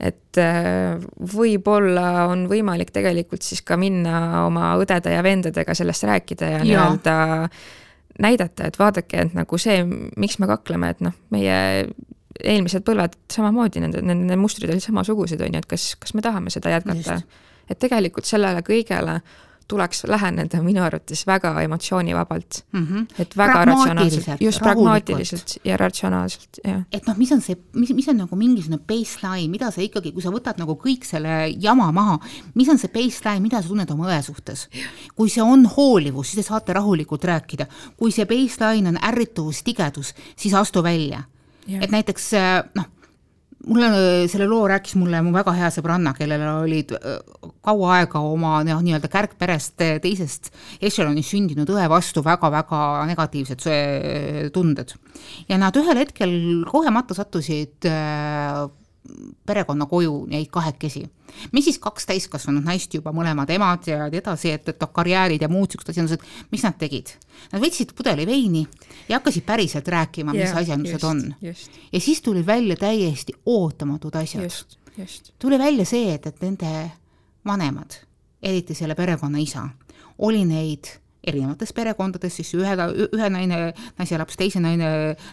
et 0.00 0.40
äh, 0.42 0.96
võib-olla 1.34 2.26
on 2.30 2.48
võimalik 2.50 2.90
tegelikult 2.94 3.46
siis 3.46 3.62
ka 3.62 3.78
minna 3.80 4.44
oma 4.46 4.74
õdede 4.80 5.14
ja 5.14 5.22
vendadega 5.24 5.76
sellest 5.76 6.06
rääkida 6.08 6.50
ja, 6.50 6.58
ja. 6.58 6.64
nii-öelda 6.64 7.48
näidata, 8.24 8.68
et 8.68 8.78
vaadake, 8.78 9.22
et 9.26 9.32
nagu 9.34 9.58
see, 9.58 9.80
miks 10.20 10.38
me 10.38 10.46
kakleme, 10.50 10.92
et 10.94 11.00
noh, 11.02 11.14
meie 11.34 11.56
eelmised 12.42 12.84
põlved 12.86 13.16
samamoodi, 13.30 13.82
nende, 13.82 14.02
nende 14.06 14.36
mustrid 14.38 14.70
olid 14.70 14.82
samasugused, 14.82 15.40
on 15.42 15.56
ju, 15.56 15.62
et 15.62 15.70
kas, 15.70 15.88
kas 16.00 16.14
me 16.14 16.22
tahame 16.22 16.52
seda 16.54 16.74
jätkata. 16.74 17.20
et 17.70 17.78
tegelikult 17.80 18.26
sellele 18.28 18.60
kõigele 18.66 19.20
tuleks 19.68 20.04
läheneda 20.08 20.60
minu 20.62 20.82
arvates 20.84 21.24
väga 21.26 21.52
emotsioonivabalt 21.62 22.64
mm. 22.72 22.86
-hmm. 22.86 23.06
et 23.18 23.36
väga 23.36 23.64
ratsionaalselt, 23.64 24.40
just 24.40 24.60
pragmaatiliselt 24.60 25.56
ja 25.64 25.76
ratsionaalselt, 25.76 26.60
jah. 26.64 26.82
et 26.92 27.06
noh, 27.06 27.16
mis 27.16 27.32
on 27.32 27.40
see, 27.40 27.56
mis, 27.72 27.92
mis 27.94 28.08
on 28.08 28.16
nagu 28.16 28.36
mingisugune 28.36 28.80
baseline, 28.88 29.48
mida 29.48 29.70
sa 29.70 29.80
ikkagi, 29.80 30.12
kui 30.12 30.22
sa 30.22 30.32
võtad 30.34 30.60
nagu 30.60 30.76
kõik 30.84 31.04
selle 31.08 31.54
jama 31.60 31.90
maha, 31.92 32.18
mis 32.54 32.68
on 32.68 32.78
see 32.78 32.92
baseline, 32.92 33.40
mida 33.40 33.62
sa 33.62 33.68
tunned 33.68 33.90
oma 33.90 34.10
õe 34.12 34.22
suhtes? 34.22 34.68
kui 35.14 35.30
see 35.30 35.42
on 35.42 35.66
hoolivus, 35.76 36.30
siis 36.30 36.44
te 36.44 36.48
saate 36.48 36.72
rahulikult 36.72 37.24
rääkida. 37.24 37.66
kui 37.96 38.12
see 38.12 38.26
baseline 38.26 38.88
on 38.88 38.98
ärrituvus, 39.02 39.62
tigedus, 39.62 40.14
siis 40.36 40.54
astu 40.54 40.82
välja. 40.82 41.24
et 41.80 41.90
näiteks 41.90 42.32
noh 42.74 42.90
mulle, 43.66 43.88
selle 44.30 44.46
loo 44.50 44.66
rääkis 44.70 44.96
mulle 45.00 45.20
mu 45.24 45.32
väga 45.34 45.54
hea 45.56 45.70
sõbranna, 45.74 46.14
kellel 46.16 46.44
olid 46.50 46.94
äh, 46.98 47.18
kaua 47.64 47.98
aega 47.98 48.22
oma 48.24 48.58
noh, 48.66 48.82
nii-öelda 48.84 49.10
kärgperest 49.12 49.76
teisest 50.04 50.52
ešelonist 50.84 51.34
sündinud 51.34 51.70
õe 51.74 51.88
vastu 51.90 52.24
väga-väga 52.24 52.80
negatiivsed 53.10 53.66
äh, 53.70 54.40
tunded. 54.54 54.94
ja 55.48 55.58
nad 55.60 55.76
ühel 55.80 56.00
hetkel 56.04 56.34
kogemata 56.70 57.16
sattusid 57.16 57.88
äh, 57.90 58.64
perekonnakoju 59.46 60.26
jäid 60.30 60.48
kahekesi. 60.50 61.04
mis 61.52 61.64
siis 61.64 61.78
kaks 61.78 62.06
täiskasvanud 62.06 62.64
naist 62.64 62.94
juba, 62.94 63.12
mõlemad 63.12 63.50
emad 63.50 63.86
ja 63.88 64.06
edasi, 64.06 64.54
et, 64.54 64.68
et 64.68 64.80
noh, 64.80 64.92
karjäärid 64.92 65.42
ja 65.42 65.48
muud 65.48 65.72
siuksed 65.72 65.90
asjandused, 65.92 66.24
mis 66.52 66.64
nad 66.64 66.78
tegid? 66.80 67.12
Nad 67.52 67.62
võtsid 67.62 67.92
pudeli 67.96 68.26
veini 68.26 68.64
ja 69.08 69.18
hakkasid 69.18 69.44
päriselt 69.44 69.88
rääkima, 69.88 70.32
mis 70.32 70.46
yeah, 70.48 70.58
asjandused 70.62 71.02
just, 71.02 71.04
on. 71.04 71.34
ja 71.92 72.00
siis 72.00 72.22
tulid 72.22 72.46
välja 72.46 72.76
täiesti 72.80 73.34
ootamatud 73.46 74.16
asjad. 74.16 74.50
tuli 75.38 75.58
välja 75.58 75.84
see, 75.84 76.14
et, 76.14 76.26
et 76.26 76.40
nende 76.42 76.90
vanemad, 77.44 77.98
eriti 78.42 78.74
selle 78.74 78.94
perekonna 78.94 79.42
isa, 79.42 79.68
oli 80.18 80.44
neid 80.48 80.88
erinevates 81.26 81.72
perekondades, 81.76 82.38
siis 82.38 82.54
ühe, 82.58 82.74
ühe 83.08 83.28
naine, 83.32 83.60
naise 83.98 84.18
laps, 84.20 84.38
teise 84.40 84.62
naine, 84.62 84.88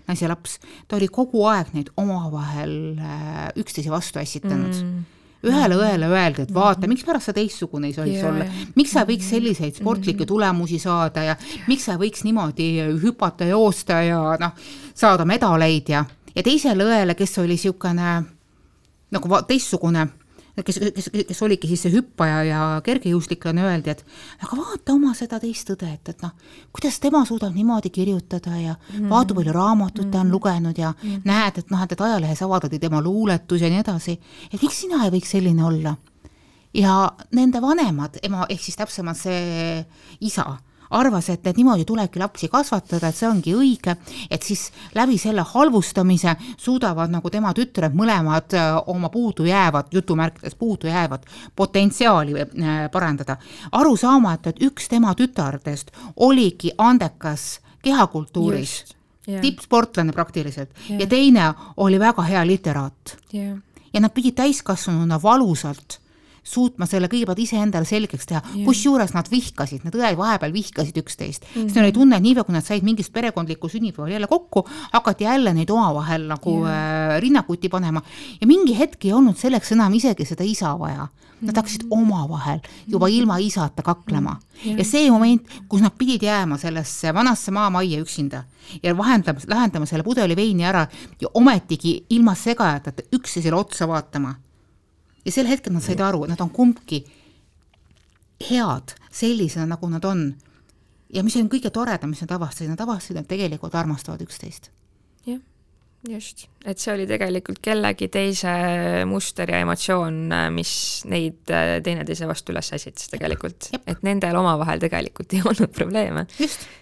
naise 0.08 0.30
laps, 0.32 0.58
ta 0.88 0.98
oli 1.00 1.10
kogu 1.12 1.46
aeg 1.52 1.74
neid 1.76 1.92
omavahel 2.00 2.76
äh, 3.00 3.50
üksteise 3.62 3.94
vastu 3.94 4.22
ässitanud. 4.22 4.78
Mm. 4.84 5.10
Ühele 5.42 5.74
õele 5.74 6.06
öeldi, 6.06 6.44
et 6.46 6.52
vaata, 6.54 6.86
mikspärast 6.86 7.32
sa 7.32 7.34
teistsugune 7.34 7.90
ei 7.90 7.96
tohiks 7.96 8.26
olla, 8.30 8.46
miks 8.78 8.92
sa 8.94 9.08
võiks 9.10 9.32
selliseid 9.32 9.80
sportlikke 9.80 10.28
tulemusi 10.30 10.78
saada 10.78 11.24
ja 11.32 11.36
miks 11.66 11.88
sa 11.90 11.96
võiks 11.98 12.22
niimoodi 12.28 12.68
hüpata, 13.02 13.48
joosta 13.50 14.04
ja 14.06 14.20
noh, 14.38 14.54
saada 14.94 15.26
medaleid 15.26 15.90
ja, 15.90 16.04
ja 16.36 16.46
teisele 16.46 16.86
õele, 16.86 17.18
kes 17.18 17.40
oli 17.42 17.58
niisugune 17.58 18.20
nagu 19.12 19.42
teistsugune 19.50 20.06
kes, 20.66 20.80
kes, 20.96 21.10
kes 21.28 21.42
oligi 21.46 21.70
siis 21.72 21.86
see 21.86 21.94
hüppaja 21.94 22.44
ja 22.48 22.62
kergejõustiklane, 22.86 23.64
öeldi, 23.66 23.96
et 23.96 24.04
aga 24.46 24.58
vaata 24.60 24.96
oma 24.96 25.14
seda 25.18 25.40
teist 25.42 25.72
õde, 25.74 25.90
et, 25.94 26.14
et 26.14 26.24
noh, 26.26 26.34
kuidas 26.76 27.00
tema 27.04 27.24
suudab 27.28 27.56
niimoodi 27.56 27.92
kirjutada 27.94 28.56
ja 28.60 28.76
mm 28.76 29.10
vaata, 29.12 29.36
palju 29.38 29.56
raamatut 29.56 30.12
ta 30.12 30.22
on 30.22 30.28
mhm. 30.28 30.36
lugenud 30.36 30.78
ja 30.78 30.94
mm 30.94 31.28
näed, 31.28 31.62
et 31.62 31.72
noh, 31.74 31.84
et, 31.84 31.92
et 31.92 32.02
ajalehes 32.08 32.42
avaldati 32.42 32.80
tema 32.80 33.02
luuletus 33.02 33.62
ja 33.62 33.70
nii 33.72 33.84
edasi, 33.84 34.18
et 34.52 34.62
miks 34.62 34.82
sina 34.84 35.06
ei 35.06 35.14
võiks 35.14 35.36
selline 35.38 35.64
olla. 35.66 35.96
ja 36.74 37.12
nende 37.36 37.62
vanemad, 37.62 38.20
ema 38.24 38.46
ehk 38.50 38.62
siis 38.64 38.78
täpsemalt 38.80 39.20
see 39.20 39.86
isa, 40.24 40.46
arvas, 40.92 41.30
et, 41.30 41.48
et 41.48 41.58
niimoodi 41.58 41.86
tulebki 41.86 42.20
lapsi 42.20 42.50
kasvatada, 42.52 43.10
et 43.10 43.18
see 43.18 43.30
ongi 43.30 43.56
õige, 43.56 43.96
et 44.30 44.44
siis 44.44 44.68
läbi 44.96 45.18
selle 45.22 45.46
halvustamise 45.48 46.36
suudavad 46.58 47.12
nagu 47.14 47.30
tema 47.34 47.54
tütred 47.58 47.96
mõlemad 47.98 48.56
äh, 48.58 48.78
oma 48.92 49.10
puudujäävat, 49.10 49.94
jutumärkides 49.94 50.56
puudujäävat 50.56 51.26
potentsiaali 51.56 52.40
äh, 52.42 52.86
parandada. 52.92 53.38
aru 53.72 53.96
saamata, 53.98 54.50
et 54.50 54.64
üks 54.64 54.90
tema 54.90 55.16
tütardest 55.16 55.92
oligi 56.16 56.72
andekas 56.78 57.60
kehakultuuris, 57.82 58.84
tippsportlane 59.42 60.12
praktiliselt 60.12 60.70
yeah. 60.90 61.02
ja 61.02 61.08
teine 61.08 61.54
oli 61.78 62.00
väga 62.00 62.24
hea 62.26 62.46
literaat 62.48 63.18
ja 63.94 64.02
nad 64.02 64.14
pidid 64.14 64.36
täiskasvanuna 64.36 65.22
valusalt 65.24 66.01
suutma 66.44 66.88
selle 66.90 67.06
kõigepealt 67.12 67.40
iseendale 67.44 67.86
selgeks 67.86 68.26
teha, 68.30 68.42
kusjuures 68.66 69.14
nad 69.14 69.30
vihkasid, 69.30 69.86
need 69.86 69.96
õed 69.98 70.18
vahepeal 70.18 70.54
vihkasid 70.56 70.98
üksteist 70.98 71.46
mm, 71.46 71.54
-hmm. 71.54 71.68
sest 71.70 71.78
neil 71.78 71.88
oli 71.88 71.96
tunne, 71.96 72.18
et 72.18 72.26
niipea 72.26 72.44
kui 72.44 72.56
nad 72.56 72.66
said 72.66 72.84
mingist 72.84 73.14
perekondliku 73.14 73.70
sünnipäeval 73.70 74.12
jälle 74.12 74.28
kokku, 74.28 74.66
hakati 74.92 75.24
jälle 75.24 75.54
neid 75.54 75.70
omavahel 75.70 76.28
nagu 76.28 76.56
äh, 76.66 77.20
rinnakuti 77.22 77.70
panema 77.70 78.02
ja 78.42 78.48
mingi 78.48 78.78
hetk 78.78 79.06
ei 79.06 79.14
olnud 79.14 79.38
selleks 79.38 79.72
enam 79.72 79.94
isegi 79.94 80.26
seda 80.26 80.44
isa 80.44 80.78
vaja. 80.80 81.08
Nad 81.42 81.58
hakkasid 81.58 81.88
mhm. 81.88 81.94
omavahel 81.94 82.60
juba 82.88 83.08
mhm. 83.08 83.16
ilma 83.16 83.38
isata 83.38 83.82
kaklema 83.82 84.36
yeah. 84.66 84.78
ja 84.78 84.84
see 84.86 85.10
moment, 85.12 85.42
kus 85.68 85.82
nad 85.82 85.96
pidid 85.98 86.22
jääma 86.22 86.58
sellesse 86.58 87.14
vanasse 87.14 87.52
maamajja 87.52 88.02
üksinda 88.02 88.44
ja 88.84 88.94
vahendama, 88.98 89.40
lahendama 89.48 89.86
selle 89.86 90.04
pudeli 90.04 90.36
veini 90.36 90.66
ära 90.66 90.86
ja 91.22 91.28
ometigi 91.34 92.06
ilma 92.10 92.36
segajateta 92.36 93.10
üksteisele 93.18 93.56
otsa 93.56 93.88
vaatama 93.88 94.36
ja 95.26 95.34
sel 95.34 95.50
hetkel 95.50 95.74
nad 95.76 95.86
said 95.86 96.02
aru, 96.02 96.24
et 96.26 96.34
nad 96.34 96.42
on 96.44 96.52
kumbki 96.54 97.04
head 98.50 98.96
sellisena, 99.14 99.68
nagu 99.76 99.90
nad 99.92 100.06
on. 100.08 100.32
ja 101.14 101.24
mis 101.24 101.36
on 101.38 101.50
kõige 101.52 101.72
toredam, 101.74 102.14
mis 102.14 102.24
nad 102.24 102.32
avastasid, 102.38 102.72
nad 102.72 102.82
avastasid, 102.82 103.20
et 103.20 103.30
tegelikult 103.30 103.76
armastavad 103.76 104.22
üksteist. 104.24 104.72
jah, 105.28 105.42
just, 106.10 106.48
et 106.66 106.80
see 106.82 106.94
oli 106.96 107.06
tegelikult 107.10 107.62
kellegi 107.64 108.08
teise 108.14 108.54
muster 109.10 109.52
ja 109.52 109.62
emotsioon, 109.66 110.24
mis 110.56 110.74
neid 111.12 111.52
äh, 111.54 111.76
teineteise 111.86 112.30
vastu 112.30 112.56
üles 112.56 112.72
ässitas 112.74 113.12
tegelikult, 113.12 113.70
et 113.86 114.02
nendel 114.08 114.40
omavahel 114.42 114.82
tegelikult 114.82 115.36
ei 115.38 115.46
olnud 115.46 115.76
probleeme. 115.76 116.26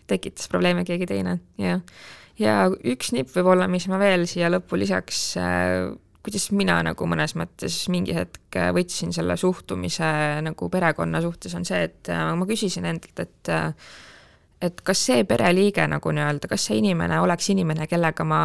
tekitas 0.07 0.47
probleeme 0.51 0.85
keegi 0.87 1.09
teine, 1.09 1.39
jah. 1.59 1.81
ja 2.39 2.61
üks 2.69 3.11
nipp 3.17 3.33
võib-olla, 3.35 3.67
mis 3.67 3.89
ma 3.91 3.99
veel 3.99 4.29
siia 4.29 4.51
lõppu 4.53 4.79
lisaks 4.79 5.25
äh, 5.41 5.89
kuidas 6.23 6.49
mina 6.51 6.81
nagu 6.83 7.07
mõnes 7.07 7.35
mõttes 7.39 7.77
mingi 7.91 8.13
hetk 8.15 8.57
võtsin 8.75 9.13
selle 9.15 9.37
suhtumise 9.39 10.09
nagu 10.45 10.69
perekonna 10.69 11.21
suhtes, 11.23 11.55
on 11.55 11.65
see, 11.65 11.81
et 11.87 12.11
äh, 12.11 12.29
ma 12.35 12.47
küsisin 12.49 12.87
endalt, 12.89 13.25
et 13.25 13.51
äh, 13.53 13.73
et 14.61 14.81
kas 14.83 15.05
see 15.07 15.23
pereliige 15.27 15.85
nagu 15.87 16.11
nii-öelda, 16.11 16.49
kas 16.51 16.65
see 16.67 16.79
inimene 16.81 17.21
oleks 17.23 17.47
inimene, 17.53 17.87
kellega 17.87 18.25
ma, 18.27 18.41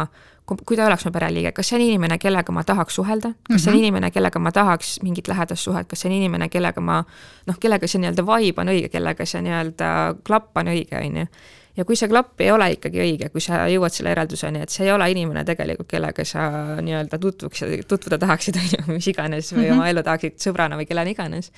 kui 0.47 0.77
ta 0.77 0.87
oleks 0.87 1.03
mu 1.07 1.11
pereliige, 1.15 1.51
kas 1.55 1.71
see 1.71 1.79
on 1.79 1.83
inimene, 1.83 2.17
kellega 2.21 2.55
ma 2.55 2.63
tahaks 2.63 2.95
suhelda, 2.95 3.33
kas 3.35 3.49
mm 3.49 3.55
-hmm. 3.55 3.63
see 3.63 3.71
on 3.71 3.75
mhm. 3.75 3.83
inimene, 3.83 4.11
kellega 4.11 4.39
ma 4.39 4.51
tahaks 4.51 4.99
mingit 5.03 5.27
lähedast 5.27 5.63
suhet, 5.63 5.87
kas 5.87 5.99
see 5.99 6.09
on 6.09 6.15
inimene, 6.15 6.49
kellega 6.49 6.81
ma 6.81 7.03
noh, 7.47 7.59
kellega 7.59 7.87
see 7.87 7.99
nii-öelda 7.99 8.23
vibe 8.23 8.61
on 8.61 8.67
õige, 8.67 8.89
kellega 8.89 9.25
see 9.25 9.41
nii-öelda 9.41 10.15
klapp 10.23 10.57
on 10.57 10.67
õige, 10.67 11.05
on 11.05 11.17
ju 11.17 11.25
ja 11.77 11.85
kui 11.85 11.97
see 11.99 12.09
klapp 12.11 12.41
ei 12.43 12.51
ole 12.53 12.69
ikkagi 12.75 13.01
õige, 13.03 13.29
kui 13.33 13.43
sa 13.43 13.65
jõuad 13.71 13.93
selle 13.93 14.13
järelduseni, 14.13 14.63
et 14.63 14.73
see 14.73 14.87
ei 14.87 14.93
ole 14.93 15.09
inimene 15.11 15.43
tegelikult, 15.47 15.89
kellega 15.91 16.25
sa 16.27 16.47
nii-öelda 16.81 17.19
tutvuks, 17.21 17.63
tutvuda 17.89 18.19
tahaksid, 18.21 18.59
on 18.61 18.73
ju, 18.77 18.83
mis 18.93 19.11
iganes 19.11 19.51
või 19.53 19.65
mm 19.65 19.69
-hmm. 19.69 19.77
oma 19.77 19.91
elu 19.91 20.03
tahaksid 20.07 20.39
sõbrana 20.47 20.79
või 20.79 20.87
kellena 20.89 21.11
iganes, 21.11 21.51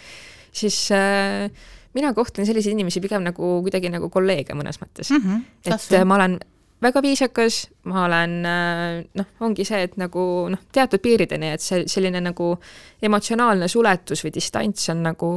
siis 0.52 0.80
äh, 0.92 1.50
mina 1.94 2.14
kohtlen 2.14 2.46
selliseid 2.46 2.74
inimesi 2.74 3.02
pigem 3.02 3.24
nagu 3.24 3.58
kuidagi 3.66 3.90
nagu 3.94 4.10
kolleege 4.10 4.54
mõnes 4.54 4.82
mõttes 4.82 5.12
mm. 5.12 5.24
-hmm. 5.24 5.42
et 5.66 5.94
äh, 5.94 6.06
ma 6.06 6.16
olen 6.16 6.40
väga 6.82 7.02
viisakas, 7.02 7.68
ma 7.84 8.06
olen 8.06 8.46
äh, 8.46 9.06
noh, 9.14 9.26
ongi 9.40 9.66
see, 9.66 9.82
et 9.84 9.98
nagu 9.98 10.48
noh, 10.50 10.60
teatud 10.72 11.02
piirideni, 11.02 11.52
et 11.54 11.62
see 11.62 11.88
selline 11.88 12.22
nagu 12.22 12.56
emotsionaalne 13.02 13.68
suletus 13.68 14.24
või 14.26 14.34
distants 14.34 14.90
on 14.94 15.04
nagu 15.04 15.32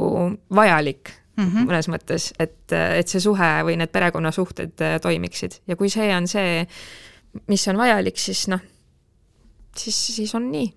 vajalik 0.55 1.20
mm 1.41 1.51
-hmm. 1.51 1.69
mõnes 1.69 1.89
mõttes, 1.91 2.31
et, 2.39 2.71
et 2.71 3.07
see 3.07 3.21
suhe 3.23 3.51
või 3.67 3.77
need 3.77 3.91
perekonnasuhted 3.91 4.81
äh, 4.81 4.99
toimiksid. 5.01 5.61
Ja 5.67 5.75
kui 5.75 5.89
see 5.89 6.09
on 6.15 6.27
see, 6.27 6.65
mis 7.47 7.67
on 7.67 7.77
vajalik, 7.77 8.17
siis 8.17 8.47
noh, 8.47 8.61
siis, 9.77 10.15
siis 10.15 10.35
on 10.35 10.51
nii. 10.51 10.73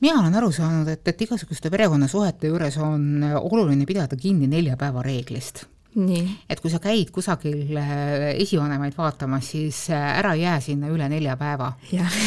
Mina 0.00 0.20
olen 0.20 0.34
aru 0.34 0.52
saanud, 0.52 0.88
et, 0.88 1.08
et 1.08 1.22
igasuguste 1.22 1.70
perekonnasuhete 1.70 2.46
juures 2.46 2.76
on 2.76 3.24
oluline 3.40 3.86
pidada 3.86 4.16
kinni 4.16 4.46
nelja 4.46 4.76
päeva 4.76 5.02
reeglist 5.02 5.64
et 6.48 6.60
kui 6.60 6.70
sa 6.70 6.78
käid 6.82 7.10
kusagil 7.14 7.76
äh, 7.80 8.34
esivanemaid 8.42 8.96
vaatamas, 8.96 9.50
siis 9.54 9.86
äh, 9.90 10.18
ära 10.20 10.34
jää 10.36 10.58
sinna 10.60 10.90
üle 10.92 11.08
nelja 11.08 11.36
päeva. 11.40 11.72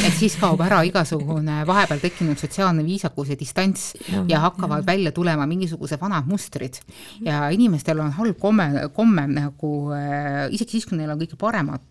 et 0.08 0.16
siis 0.18 0.36
kaob 0.42 0.62
ära 0.66 0.82
igasugune 0.88 1.62
vahepeal 1.70 2.02
tekkinud 2.02 2.40
sotsiaalne 2.42 2.84
viisakus 2.86 3.30
ja 3.30 3.38
distants 3.40 3.94
ja, 4.10 4.24
ja 4.28 4.40
hakkavad 4.48 4.84
ja. 4.84 4.88
välja 4.90 5.12
tulema 5.12 5.46
mingisugused 5.46 6.02
vanad 6.02 6.28
mustrid. 6.28 6.82
ja 7.22 7.50
inimestel 7.50 8.00
on 8.00 8.12
halb 8.18 8.40
komme, 8.40 8.90
komme 8.96 9.28
nagu 9.28 9.74
äh, 9.94 10.50
isegi 10.52 10.80
siis, 10.80 10.90
kui 10.90 10.98
neil 10.98 11.14
on 11.14 11.22
kõige 11.22 11.38
paremad 11.40 11.86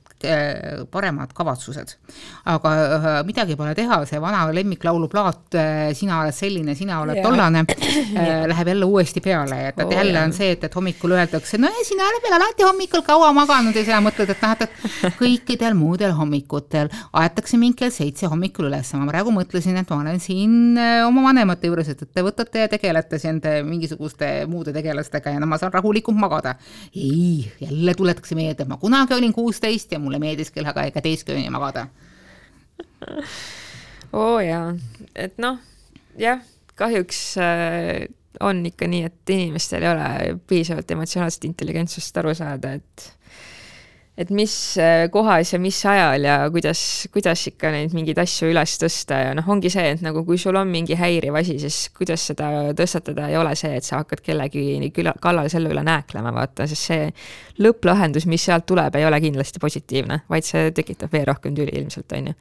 paremad 0.91 1.33
kavatsused. 1.35 1.95
aga 2.49 2.73
äh, 2.73 3.07
midagi 3.27 3.57
pole 3.57 3.75
teha, 3.77 4.01
see 4.09 4.21
vana 4.21 4.47
lemmiklauluplaat 4.55 5.55
äh, 5.55 5.95
Sina 5.95 6.23
oled 6.23 6.35
selline, 6.35 6.75
sina 6.75 7.01
oled 7.03 7.21
tollane 7.23 7.65
läheb 8.53 8.71
jälle 8.73 8.85
uuesti 8.85 9.21
peale, 9.21 9.61
et, 9.69 9.79
et 9.79 9.93
jälle 9.93 10.23
on 10.23 10.33
see, 10.33 10.51
et, 10.57 10.65
et 10.65 10.75
hommikul 10.75 11.15
öeldakse, 11.17 11.59
no 11.61 11.71
sina 11.87 12.07
oled 12.09 12.25
veel 12.25 12.37
alati 12.39 12.67
hommikul 12.67 13.05
kaua 13.07 13.31
maganud. 13.37 13.77
Ja 13.77 13.85
sina 13.85 14.01
mõtled, 14.05 14.33
et 14.33 14.43
noh, 14.43 14.55
et, 14.57 14.65
et 15.09 15.19
kõikidel 15.19 15.77
muudel 15.79 16.15
hommikutel 16.17 16.91
aetakse 17.21 17.61
mind 17.61 17.79
kell 17.79 17.95
seitse 17.95 18.31
hommikul 18.31 18.69
üles, 18.71 18.93
ma 18.99 19.09
praegu 19.11 19.33
mõtlesin, 19.35 19.77
et 19.81 19.91
ma 19.93 20.01
olen 20.03 20.21
siin 20.23 20.79
oma 21.07 21.27
vanemate 21.29 21.71
juures, 21.71 21.93
et, 21.93 22.03
et 22.05 22.15
te 22.15 22.25
võtate 22.27 22.65
ja 22.65 22.73
tegelete 22.73 23.21
siin 23.23 23.41
mingisuguste 23.69 24.31
muude 24.51 24.75
tegelastega 24.77 25.35
ja 25.35 25.43
no 25.43 25.49
ma 25.51 25.61
saan 25.61 25.75
rahulikult 25.75 26.19
magada. 26.19 26.55
ei, 26.97 27.51
jälle 27.61 27.95
tuletatakse 27.95 28.35
meelde, 28.39 28.65
et 28.65 28.71
ma 28.71 28.79
kunagi 28.81 29.15
olin 29.15 29.33
kuusteist 29.33 29.93
ja 29.93 29.99
mul 29.99 30.08
mulle 30.09 30.21
meeldis 30.23 30.51
kella 30.55 30.73
kaheteistkümneni 30.77 31.53
magada. 31.55 31.87
oo 34.25 34.39
jaa, 34.41 34.73
et 35.15 35.37
noh, 35.43 35.61
jah, 36.19 36.41
kahjuks 36.79 37.21
äh, 37.43 38.09
on 38.41 38.65
ikka 38.67 38.89
nii, 38.91 39.05
et 39.09 39.35
inimestel 39.35 39.85
ei 39.85 39.93
ole 39.93 40.39
piisavalt 40.49 40.91
emotsionaalset 40.95 41.45
intelligentsust 41.49 42.17
aru 42.21 42.35
saada, 42.39 42.77
et 42.79 43.09
et 44.19 44.31
mis 44.35 44.53
äh, 44.83 45.07
kohas 45.15 45.53
ja 45.53 45.61
mis 45.63 45.79
ajal 45.87 46.25
ja 46.27 46.37
kuidas, 46.51 46.81
kuidas 47.15 47.45
ikka 47.47 47.71
neid 47.71 47.93
mingeid 47.95 48.19
asju 48.19 48.49
üles 48.51 48.75
tõsta 48.83 49.21
ja 49.23 49.37
noh, 49.39 49.47
ongi 49.55 49.71
see, 49.71 49.93
et 49.95 50.03
nagu 50.03 50.25
kui 50.27 50.41
sul 50.43 50.59
on 50.59 50.71
mingi 50.73 50.97
häiriv 50.99 51.39
asi, 51.39 51.55
siis 51.63 51.93
kuidas 51.95 52.25
seda 52.33 52.49
tõstatada 52.79 53.29
ei 53.31 53.39
ole 53.39 53.55
see, 53.59 53.77
et 53.79 53.87
sa 53.87 54.01
hakkad 54.03 54.25
kellegi 54.27 54.91
kallal 55.23 55.51
selle 55.53 55.71
üle 55.71 55.87
nääklema, 55.87 56.35
vaata, 56.35 56.67
sest 56.67 56.91
see 56.91 57.07
lõpplahendus, 57.63 58.27
mis 58.27 58.49
sealt 58.51 58.67
tuleb, 58.67 58.99
ei 58.99 59.07
ole 59.07 59.23
kindlasti 59.23 59.63
positiivne, 59.63 60.25
vaid 60.31 60.51
see 60.51 60.73
tekitab 60.75 61.15
veel 61.15 61.29
rohkem 61.31 61.55
tüli 61.55 61.79
ilmselt, 61.79 62.11
on 62.19 62.33
ju. 62.33 62.37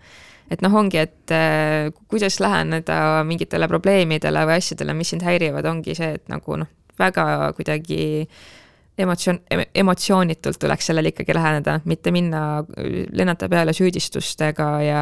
et 0.49 0.65
noh, 0.65 0.81
ongi, 0.81 1.03
et 1.05 1.35
äh, 1.35 1.93
kuidas 2.09 2.41
läheneda 2.41 3.21
mingitele 3.27 3.69
probleemidele 3.69 4.49
või 4.49 4.57
asjadele, 4.63 4.97
mis 4.97 5.13
sind 5.13 5.29
häirivad, 5.29 5.69
ongi 5.69 5.93
see, 5.97 6.15
et 6.17 6.25
nagu 6.33 6.57
noh, 6.57 6.73
väga 6.97 7.51
kuidagi 7.53 7.99
äh, 8.25 8.45
emotsioon, 8.97 9.39
emotsioonitult 9.75 10.59
tuleks 10.59 10.89
sellele 10.89 11.11
ikkagi 11.13 11.35
läheneda, 11.37 11.77
mitte 11.85 12.11
minna, 12.11 12.41
lennata 13.11 13.49
peale 13.49 13.73
süüdistustega 13.75 14.67
ja 14.81 15.01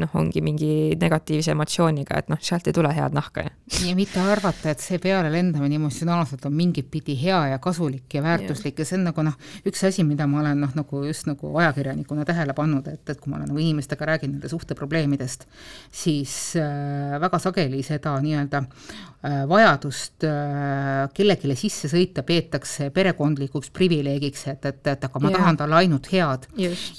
noh, 0.00 0.14
ongi 0.18 0.40
mingi 0.44 0.70
negatiivse 1.00 1.52
emotsiooniga, 1.54 2.18
et 2.22 2.30
noh, 2.32 2.40
sealt 2.40 2.68
ei 2.68 2.76
tule 2.76 2.92
head 2.96 3.16
nahka. 3.16 3.44
ja 3.84 3.94
mitte 3.96 4.20
arvata, 4.20 4.72
et 4.72 4.80
see 4.84 4.98
pealelendamine 5.02 5.78
emotsionaalselt 5.80 6.46
on 6.48 6.56
mingit 6.56 6.90
pidi 6.90 7.16
hea 7.20 7.40
ja 7.52 7.58
kasulik 7.62 8.14
ja 8.14 8.22
väärtuslik 8.24 8.80
ja, 8.80 8.88
see 8.88 8.98
on 9.00 9.08
nagu 9.10 9.26
noh, 9.26 9.36
üks 9.68 9.84
asi, 9.88 10.04
mida 10.06 10.26
ma 10.30 10.40
olen 10.40 10.64
noh, 10.64 10.72
nagu 10.76 11.04
just 11.04 11.28
nagu 11.28 11.52
ajakirjanikuna 11.60 12.24
tähele 12.28 12.56
pannud, 12.56 12.88
et, 12.88 13.04
et 13.08 13.20
kui 13.20 13.32
ma 13.32 13.40
olen 13.40 13.52
nagu 13.52 13.60
inimestega 13.60 14.08
rääkinud 14.14 14.38
nende 14.38 14.52
suhteprobleemidest, 14.52 15.46
siis 15.92 16.54
äh, 16.60 17.18
väga 17.20 17.38
sageli 17.42 17.82
seda 17.86 18.16
nii-öelda 18.24 18.64
äh, 18.64 19.44
vajadust 19.50 20.24
äh, 20.28 21.04
kellelegi 21.14 21.56
sisse 21.58 21.90
sõita 21.92 22.24
peetakse 22.26 22.90
perekond 22.94 23.33
ühiskondlikuks 23.34 23.70
privileegiks, 23.74 24.46
et, 24.48 24.64
et, 24.64 24.86
et 24.86 25.04
aga 25.04 25.20
ma 25.20 25.30
yeah. 25.30 25.38
tahan 25.38 25.56
talle 25.58 25.76
ainult 25.82 26.06
head. 26.12 26.46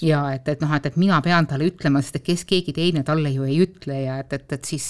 ja 0.01 0.21
et, 0.33 0.47
et 0.47 0.61
noh, 0.61 0.73
et, 0.75 0.85
et 0.85 0.97
mina 0.97 1.21
pean 1.23 1.47
talle 1.47 1.69
ütlema, 1.69 2.01
sest 2.03 2.19
et 2.19 2.25
kes 2.25 2.45
keegi 2.45 2.73
teine 2.75 3.03
talle 3.03 3.31
ju 3.33 3.45
ei 3.45 3.59
ütle 3.63 3.97
ja 4.03 4.19
et, 4.19 4.33
et, 4.33 4.45
et 4.51 4.65
siis 4.65 4.85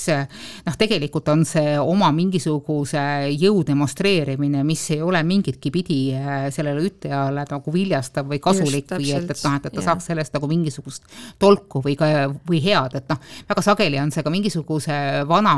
noh, 0.65 0.75
tegelikult 0.77 1.29
on 1.29 1.45
see 1.45 1.75
oma 1.79 2.11
mingisuguse 2.15 3.03
jõu 3.35 3.63
demonstreerimine, 3.67 4.63
mis 4.65 4.83
ei 4.95 5.01
ole 5.01 5.21
mingitki 5.23 5.71
pidi 5.71 5.99
äh, 6.15 6.47
sellele 6.53 6.85
ütlejale 6.89 7.45
nagu 7.49 7.73
viljastav 7.73 8.29
või 8.29 8.41
kasulik 8.43 8.89
Just, 8.89 8.99
või 8.99 9.13
et, 9.15 9.29
et 9.29 9.45
noh, 9.45 9.59
et, 9.59 9.69
et 9.69 9.75
ta 9.75 9.81
yeah. 9.81 9.89
saaks 9.89 10.09
sellest 10.11 10.35
nagu 10.35 10.49
mingisugust 10.49 11.05
tolku 11.41 11.83
või 11.85 11.97
ka, 11.99 12.11
või 12.47 12.61
head, 12.65 12.97
et 12.99 13.09
noh, 13.11 13.21
väga 13.49 13.65
sageli 13.65 14.01
on 14.01 14.13
see 14.13 14.25
ka 14.25 14.33
mingisuguse 14.33 14.97
vana, 15.29 15.57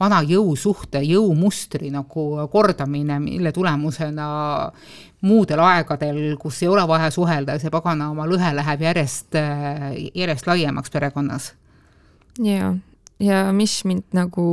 vana 0.00 0.22
jõusuhte, 0.26 1.02
jõumustri 1.06 1.90
nagu 1.94 2.26
kordamine, 2.52 3.18
mille 3.22 3.52
tulemusena 3.54 4.26
muudel 5.24 5.60
aegadel, 5.64 6.20
kus 6.40 6.62
ei 6.62 6.68
ole 6.68 6.84
vaja 6.88 7.10
suhelda 7.10 7.56
ja 7.56 7.62
see 7.62 7.72
pagana 7.72 8.10
oma 8.12 8.26
lõhe 8.28 8.52
läheb 8.56 8.84
järjest, 8.84 9.38
järjest 10.14 10.46
laiemaks 10.46 10.92
perekonnas. 10.92 11.52
jaa, 12.42 12.74
ja 13.20 13.42
mis 13.52 13.80
mind 13.84 14.16
nagu 14.16 14.46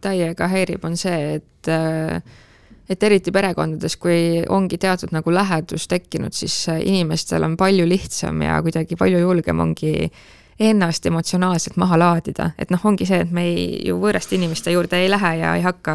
täiega 0.00 0.48
häirib, 0.48 0.84
on 0.84 0.96
see, 0.96 1.38
et 1.38 1.72
et 2.88 3.02
eriti 3.04 3.32
perekondades, 3.34 3.98
kui 4.00 4.42
ongi 4.48 4.78
teatud 4.80 5.12
nagu 5.12 5.32
lähedus 5.32 5.84
tekkinud, 5.90 6.32
siis 6.32 6.54
inimestel 6.80 7.44
on 7.44 7.56
palju 7.60 7.84
lihtsam 7.88 8.40
ja 8.42 8.62
kuidagi 8.64 8.96
palju 8.96 9.20
julgem 9.20 9.60
ongi 9.60 10.08
ennast 10.58 11.06
emotsionaalselt 11.06 11.76
maha 11.78 11.98
laadida, 12.00 12.50
et 12.58 12.72
noh, 12.74 12.82
ongi 12.88 13.06
see, 13.06 13.20
et 13.22 13.34
me 13.34 13.44
ei, 13.46 13.66
ju 13.86 13.98
võõraste 14.00 14.34
inimeste 14.38 14.72
juurde 14.74 14.98
ei 14.98 15.10
lähe 15.10 15.34
ja 15.42 15.54
ei 15.58 15.62
hakka 15.62 15.94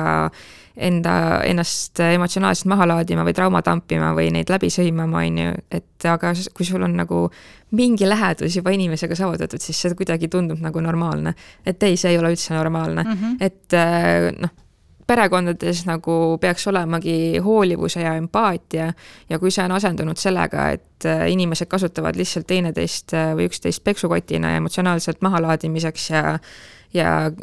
enda, 0.77 1.41
ennast 1.45 1.99
emotsionaalselt 1.99 2.69
maha 2.71 2.87
laadima 2.89 3.25
või 3.27 3.35
trauma 3.37 3.61
tampima 3.61 4.13
või 4.17 4.31
neid 4.33 4.49
läbi 4.49 4.71
sõimama, 4.73 5.21
on 5.21 5.37
ju, 5.37 5.53
et 5.71 6.07
aga 6.09 6.33
kui 6.53 6.65
sul 6.65 6.83
on 6.85 6.97
nagu 6.97 7.27
mingi 7.77 8.09
lähedus 8.09 8.57
juba 8.57 8.73
inimesega 8.73 9.15
saavutatud, 9.17 9.61
siis 9.61 9.79
see 9.81 9.95
kuidagi 9.97 10.29
tundub 10.33 10.61
nagu 10.61 10.81
normaalne. 10.81 11.35
et 11.65 11.83
ei, 11.83 11.97
see 11.97 12.11
ei 12.11 12.17
ole 12.17 12.33
üldse 12.33 12.53
normaalne 12.53 13.03
mm, 13.03 13.17
-hmm. 13.21 13.37
et 13.39 14.41
noh 14.41 14.59
perekondades 15.07 15.83
nagu 15.87 16.37
peaks 16.41 16.67
olemagi 16.67 17.39
hoolivuse 17.43 18.01
ja 18.01 18.15
empaatia 18.15 18.91
ja 19.29 19.39
kui 19.39 19.51
see 19.51 19.65
on 19.65 19.75
asendunud 19.75 20.19
sellega, 20.19 20.69
et 20.77 21.07
äh, 21.09 21.25
inimesed 21.31 21.67
kasutavad 21.71 22.17
lihtsalt 22.19 22.47
teineteist 22.47 23.15
äh, 23.17 23.33
või 23.37 23.49
üksteist 23.49 23.83
peksukotina 23.83 24.55
emotsionaalselt 24.59 25.21
mahalaadimiseks 25.21 26.09
ja 26.09 26.23
ja 26.23 26.37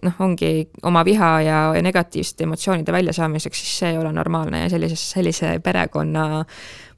noh, 0.03 0.21
ongi 0.23 0.69
oma 0.87 1.05
viha 1.05 1.31
ja 1.43 1.59
negatiivsete 1.83 2.47
emotsioonide 2.47 2.93
väljasaamiseks, 2.93 3.59
siis 3.59 3.79
see 3.83 3.91
ei 3.91 3.99
ole 3.99 4.13
normaalne 4.13 4.65
ja 4.65 4.71
sellises, 4.71 5.03
sellise 5.11 5.57
perekonna 5.65 6.45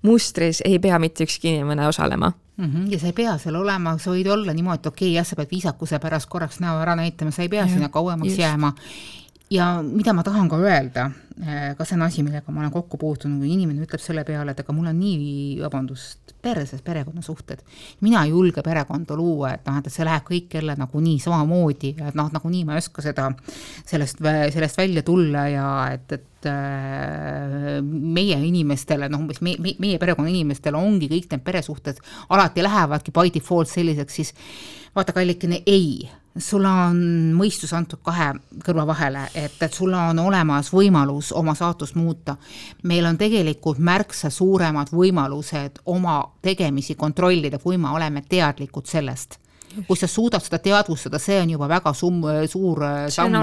mustris 0.03 0.61
ei 0.67 0.79
pea 0.83 0.99
mitte 0.99 1.25
ükski 1.25 1.55
inimene 1.55 1.87
osalema 1.89 2.33
mm. 2.57 2.65
-hmm. 2.65 2.93
ja 2.93 2.99
sa 2.99 3.07
ei 3.07 3.13
pea 3.13 3.39
seal 3.39 3.57
olema, 3.57 3.97
sa 3.99 4.11
võid 4.11 4.29
olla 4.33 4.53
niimoodi, 4.53 4.81
et 4.81 4.87
okei 4.87 5.09
okay,, 5.09 5.17
jah, 5.17 5.27
sa 5.27 5.37
pead 5.37 5.51
viisakuse 5.51 5.99
pärast 5.99 6.29
korraks 6.29 6.61
näo 6.61 6.81
ära 6.81 6.97
näitama, 6.97 7.31
sa 7.31 7.43
ei 7.43 7.49
pea 7.49 7.63
ja, 7.63 7.69
sinna 7.69 7.89
kauemaks 7.89 8.29
just. 8.29 8.39
jääma 8.41 8.73
ja 9.51 9.83
mida 9.83 10.13
ma 10.13 10.23
tahan 10.23 10.49
ka 10.49 10.57
öelda, 10.57 11.11
ka 11.77 11.85
see 11.85 11.97
on 11.97 12.05
asi, 12.07 12.23
millega 12.23 12.53
ma 12.55 12.63
olen 12.63 12.73
kokku 12.75 12.99
puutunud, 13.01 13.41
kui 13.43 13.53
inimene 13.57 13.83
ütleb 13.83 14.03
selle 14.03 14.23
peale, 14.27 14.55
et 14.55 14.61
aga 14.63 14.75
mul 14.75 14.91
on 14.91 14.99
nii, 14.99 15.59
vabandust, 15.63 16.37
perses 16.43 16.83
perekonnasuhted. 16.85 17.63
mina 18.01 18.23
ei 18.25 18.31
julge 18.31 18.63
perekonda 18.63 19.17
luua, 19.19 19.55
et 19.57 19.67
noh, 19.67 19.81
et 19.81 19.91
see 19.93 20.07
läheb 20.07 20.27
kõik 20.29 20.55
jälle 20.59 20.77
nagunii 20.79 21.19
samamoodi 21.23 21.95
et 21.99 22.19
noh, 22.19 22.31
nagunii 22.33 22.65
ma 22.69 22.77
ei 22.77 22.83
oska 22.83 23.03
seda, 23.05 23.29
sellest, 23.89 24.23
sellest 24.55 24.79
välja 24.79 25.03
tulla 25.07 25.47
ja 25.51 25.67
et, 25.95 26.17
et 26.19 26.51
äh, 26.51 27.81
meie 27.83 28.39
inimestele, 28.49 29.11
noh 29.11 29.25
umbes 29.25 29.43
meie, 29.45 29.77
meie 29.83 30.01
perekonna 30.03 30.31
inimestele 30.31 30.79
ongi 30.79 31.11
kõik 31.11 31.31
need 31.33 31.47
peresuhted 31.47 32.03
alati 32.31 32.65
lähevadki 32.65 33.15
by 33.15 33.35
default 33.35 33.71
selliseks, 33.71 34.19
siis 34.21 34.35
vaata, 34.95 35.15
kallikene, 35.17 35.63
ei 35.67 36.11
sul 36.39 36.65
on 36.65 36.97
mõistus 37.37 37.73
antud 37.77 38.01
kahe 38.05 38.33
kõrva 38.65 38.87
vahele, 38.89 39.27
et, 39.35 39.59
et 39.61 39.75
sul 39.75 39.93
on 39.97 40.19
olemas 40.23 40.73
võimalus 40.73 41.33
oma 41.37 41.55
saatust 41.55 41.95
muuta. 41.95 42.37
meil 42.83 43.07
on 43.07 43.19
tegelikult 43.19 43.79
märksa 43.79 44.31
suuremad 44.31 44.93
võimalused 44.93 45.83
oma 45.87 46.23
tegemisi 46.43 46.95
kontrollida, 46.95 47.59
kui 47.59 47.77
me 47.77 47.93
oleme 47.93 48.23
teadlikud 48.29 48.87
sellest. 48.87 49.39
kui 49.89 49.97
sa 49.97 50.07
suudad 50.07 50.43
seda 50.45 50.59
teadvustada, 50.59 51.19
see 51.19 51.39
on 51.41 51.51
juba 51.51 51.69
väga 51.69 51.95
sum-, 51.97 52.25
suur 52.49 52.83
samm, 53.09 53.39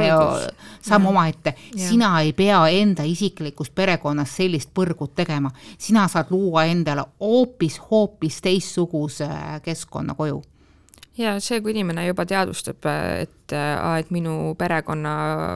samm 0.82 1.06
omaette. 1.06 1.56
sina 1.76 2.22
ei 2.22 2.34
pea 2.34 2.68
enda 2.70 3.04
isiklikust 3.04 3.76
perekonnast 3.76 4.36
sellist 4.36 4.70
põrgut 4.74 5.16
tegema, 5.16 5.52
sina 5.78 6.08
saad 6.08 6.30
luua 6.32 6.66
endale 6.66 7.06
hoopis, 7.20 7.82
hoopis 7.92 8.42
teistsuguse 8.42 9.30
keskkonna 9.64 10.16
koju 10.16 10.42
ja 11.20 11.36
see, 11.44 11.60
kui 11.64 11.74
inimene 11.74 12.06
juba 12.08 12.24
teadvustab, 12.28 12.86
et, 13.22 13.54
et 13.54 14.12
minu 14.16 14.54
perekonna 14.60 15.14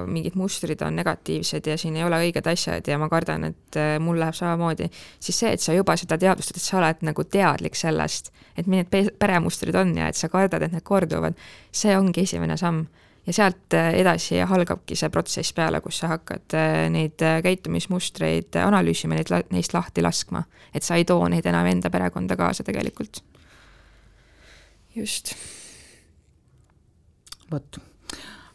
mingid 0.10 0.36
mustrid 0.39 0.82
on 0.86 0.97
negatiivsed 0.99 1.69
ja 1.71 1.78
siin 1.80 1.97
ei 1.99 2.06
ole 2.08 2.19
õiged 2.26 2.47
asjad 2.52 2.88
ja 2.89 2.97
ma 2.99 3.08
kardan, 3.12 3.47
et 3.52 3.80
mul 4.04 4.19
läheb 4.19 4.36
samamoodi, 4.38 4.89
siis 5.23 5.39
see, 5.39 5.54
et 5.56 5.63
sa 5.63 5.76
juba 5.76 5.95
seda 5.99 6.17
teadvustad, 6.19 6.60
et 6.60 6.65
sa 6.65 6.80
oled 6.82 7.06
nagu 7.08 7.23
teadlik 7.23 7.80
sellest, 7.80 8.34
et 8.58 8.67
millised 8.67 9.15
peremustrid 9.19 9.78
on 9.80 9.95
ja 9.97 10.12
et 10.12 10.19
sa 10.19 10.30
kardad, 10.34 10.65
et 10.67 10.76
need 10.76 10.86
korduvad, 10.88 11.39
see 11.71 11.95
ongi 11.97 12.28
esimene 12.28 12.60
samm 12.60 12.84
ja 13.23 13.34
sealt 13.36 13.76
edasi 13.80 14.41
algabki 14.43 14.97
see 14.99 15.08
protsess 15.10 15.56
peale, 15.56 15.80
kus 15.82 16.02
sa 16.02 16.12
hakkad 16.17 16.58
neid 16.91 17.23
käitumismustreid 17.45 18.60
analüüsima, 18.60 19.15
neid, 19.15 19.32
neist 19.56 19.76
lahti 19.76 20.04
laskma. 20.04 20.43
et 20.73 20.84
sa 20.84 20.99
ei 20.99 21.06
too 21.08 21.23
neid 21.32 21.45
enam 21.47 21.69
enda 21.71 21.93
perekonda 21.93 22.36
kaasa 22.36 22.67
tegelikult 22.67 23.23
just. 24.95 25.36
vot 27.51 27.82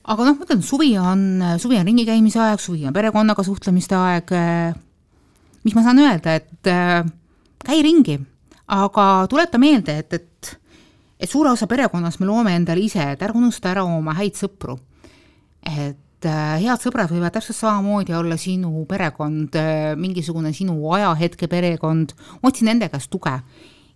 aga 0.09 0.25
noh, 0.25 0.39
ma 0.39 0.47
ütlen, 0.47 0.65
suvi 0.65 0.93
on, 1.01 1.43
suvi 1.61 1.79
on 1.79 1.89
ringi 1.89 2.07
käimise 2.09 2.41
aeg, 2.43 2.63
suvi 2.63 2.87
on 2.89 2.97
perekonnaga 2.97 3.45
suhtlemiste 3.45 3.97
aeg. 3.99 4.33
mis 5.67 5.77
ma 5.77 5.85
saan 5.85 6.01
öelda, 6.01 6.39
et 6.39 6.71
äh, 6.71 7.05
käi 7.67 7.83
ringi, 7.85 8.17
aga 8.73 9.27
tuleta 9.29 9.61
meelde, 9.61 9.99
et, 10.01 10.13
et, 10.17 10.53
et 11.21 11.31
suure 11.31 11.53
osa 11.53 11.69
perekonnast 11.69 12.23
me 12.23 12.29
loome 12.29 12.55
endale 12.57 12.85
ise, 12.85 13.05
et 13.13 13.25
ärge 13.25 13.41
unusta 13.41 13.73
ära 13.75 13.85
oma 13.85 14.15
häid 14.17 14.39
sõpru. 14.39 14.79
et 15.67 16.25
äh, 16.25 16.57
head 16.63 16.81
sõbrad 16.81 17.13
võivad 17.13 17.35
täpselt 17.35 17.59
samamoodi 17.59 18.17
olla 18.17 18.39
sinu 18.41 18.87
perekond, 18.89 19.59
äh, 19.61 19.93
mingisugune 19.99 20.55
sinu 20.57 20.79
ajahetke 20.97 21.51
perekond, 21.51 22.15
otsi 22.43 22.65
nende 22.65 22.89
käest 22.89 23.11
tuge. 23.11 23.41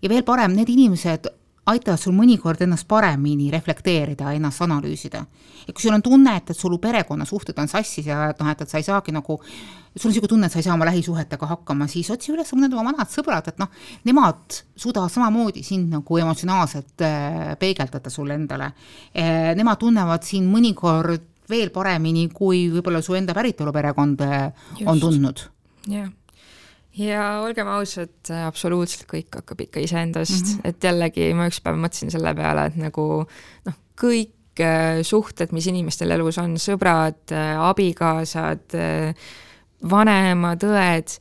ja 0.03 0.09
veel 0.11 0.27
parem, 0.29 0.53
need 0.59 0.69
inimesed 0.69 1.31
aitavad 1.71 2.01
sul 2.01 2.15
mõnikord 2.17 2.63
ennast 2.65 2.89
paremini 2.91 3.51
reflekteerida, 3.53 4.33
ennast 4.35 4.65
analüüsida. 4.65 5.23
ja 5.67 5.73
kui 5.73 5.85
sul 5.85 5.95
on 5.95 6.03
tunne, 6.03 6.35
et, 6.37 6.51
et 6.51 6.59
sul 6.59 6.75
perekonnasuhted 6.83 7.59
on 7.63 7.69
sassis 7.71 8.07
ja 8.07 8.31
et 8.33 8.41
noh, 8.43 8.49
et, 8.51 8.65
et 8.65 8.71
sa 8.71 8.81
ei 8.81 8.87
saagi 8.87 9.15
nagu, 9.15 9.37
sul 9.39 10.09
on 10.09 10.13
niisugune 10.13 10.33
tunne, 10.33 10.49
et 10.49 10.55
sa 10.55 10.59
ei 10.59 10.67
saa 10.67 10.75
oma 10.75 10.89
lähisuhetega 10.91 11.49
hakkama, 11.53 11.87
siis 11.91 12.11
otsi 12.11 12.33
üles 12.35 12.51
mõned 12.57 12.75
oma 12.75 12.91
vanad 12.91 13.11
sõbrad, 13.13 13.53
et 13.53 13.61
noh, 13.63 13.71
nemad 14.09 14.63
suudavad 14.75 15.13
samamoodi 15.15 15.63
sind 15.67 15.93
nagu 15.95 16.19
emotsionaalselt 16.25 17.05
äh, 17.07 17.53
peegeldada 17.61 18.11
sulle 18.11 18.39
endale 18.41 18.73
e,. 19.15 19.29
Nemad 19.53 19.79
tunnevad 19.79 20.25
sind 20.27 20.51
mõnikord 20.51 21.29
veel 21.51 21.71
paremini, 21.71 22.27
kui 22.35 22.65
võib-olla 22.73 23.03
su 23.05 23.15
enda 23.15 23.37
päritoluperekond 23.37 24.27
äh, 24.27 24.67
on 24.87 24.99
tundnud. 25.03 25.47
jah 25.87 26.03
yeah 26.03 26.11
ja 26.99 27.41
olgem 27.43 27.69
ausad, 27.73 28.15
absoluutselt 28.47 29.07
kõik 29.11 29.39
hakkab 29.39 29.61
ikka 29.65 29.81
iseendast 29.81 30.45
mm, 30.45 30.53
-hmm. 30.53 30.69
et 30.69 30.85
jällegi 30.85 31.33
ma 31.35 31.49
üks 31.49 31.63
päev 31.65 31.79
mõtlesin 31.81 32.13
selle 32.13 32.35
peale, 32.37 32.67
et 32.69 32.77
nagu 32.81 33.07
noh, 33.67 33.79
kõik 33.99 34.61
äh, 34.61 35.01
suhted, 35.07 35.53
mis 35.53 35.67
inimestel 35.71 36.11
elus 36.11 36.39
on, 36.43 36.57
sõbrad, 36.61 37.23
äh, 37.33 37.55
abikaasad, 37.61 38.77
äh, 38.77 39.15
vanemad, 39.91 40.65
õed, 40.65 41.17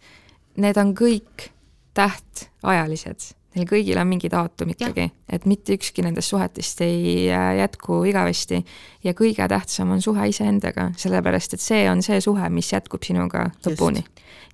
need 0.61 0.77
on 0.77 0.95
kõik 0.97 1.51
tähtajalised. 1.97 3.31
Neil 3.55 3.67
kõigil 3.67 3.99
on 3.99 4.07
mingi 4.07 4.29
daatum 4.31 4.69
ikkagi, 4.71 5.09
et 5.27 5.45
mitte 5.45 5.75
ükski 5.75 6.05
nendest 6.05 6.31
suhetest 6.31 6.81
ei 6.85 7.25
jätku 7.57 8.03
igavesti 8.07 8.61
ja 9.03 9.13
kõige 9.17 9.47
tähtsam 9.51 9.91
on 9.91 10.01
suhe 10.01 10.27
iseendaga, 10.31 10.91
sellepärast 10.97 11.57
et 11.57 11.63
see 11.63 11.89
on 11.91 11.99
see 12.05 12.21
suhe, 12.23 12.49
mis 12.49 12.71
jätkub 12.71 13.03
sinuga 13.03 13.49
lõpuni 13.65 14.05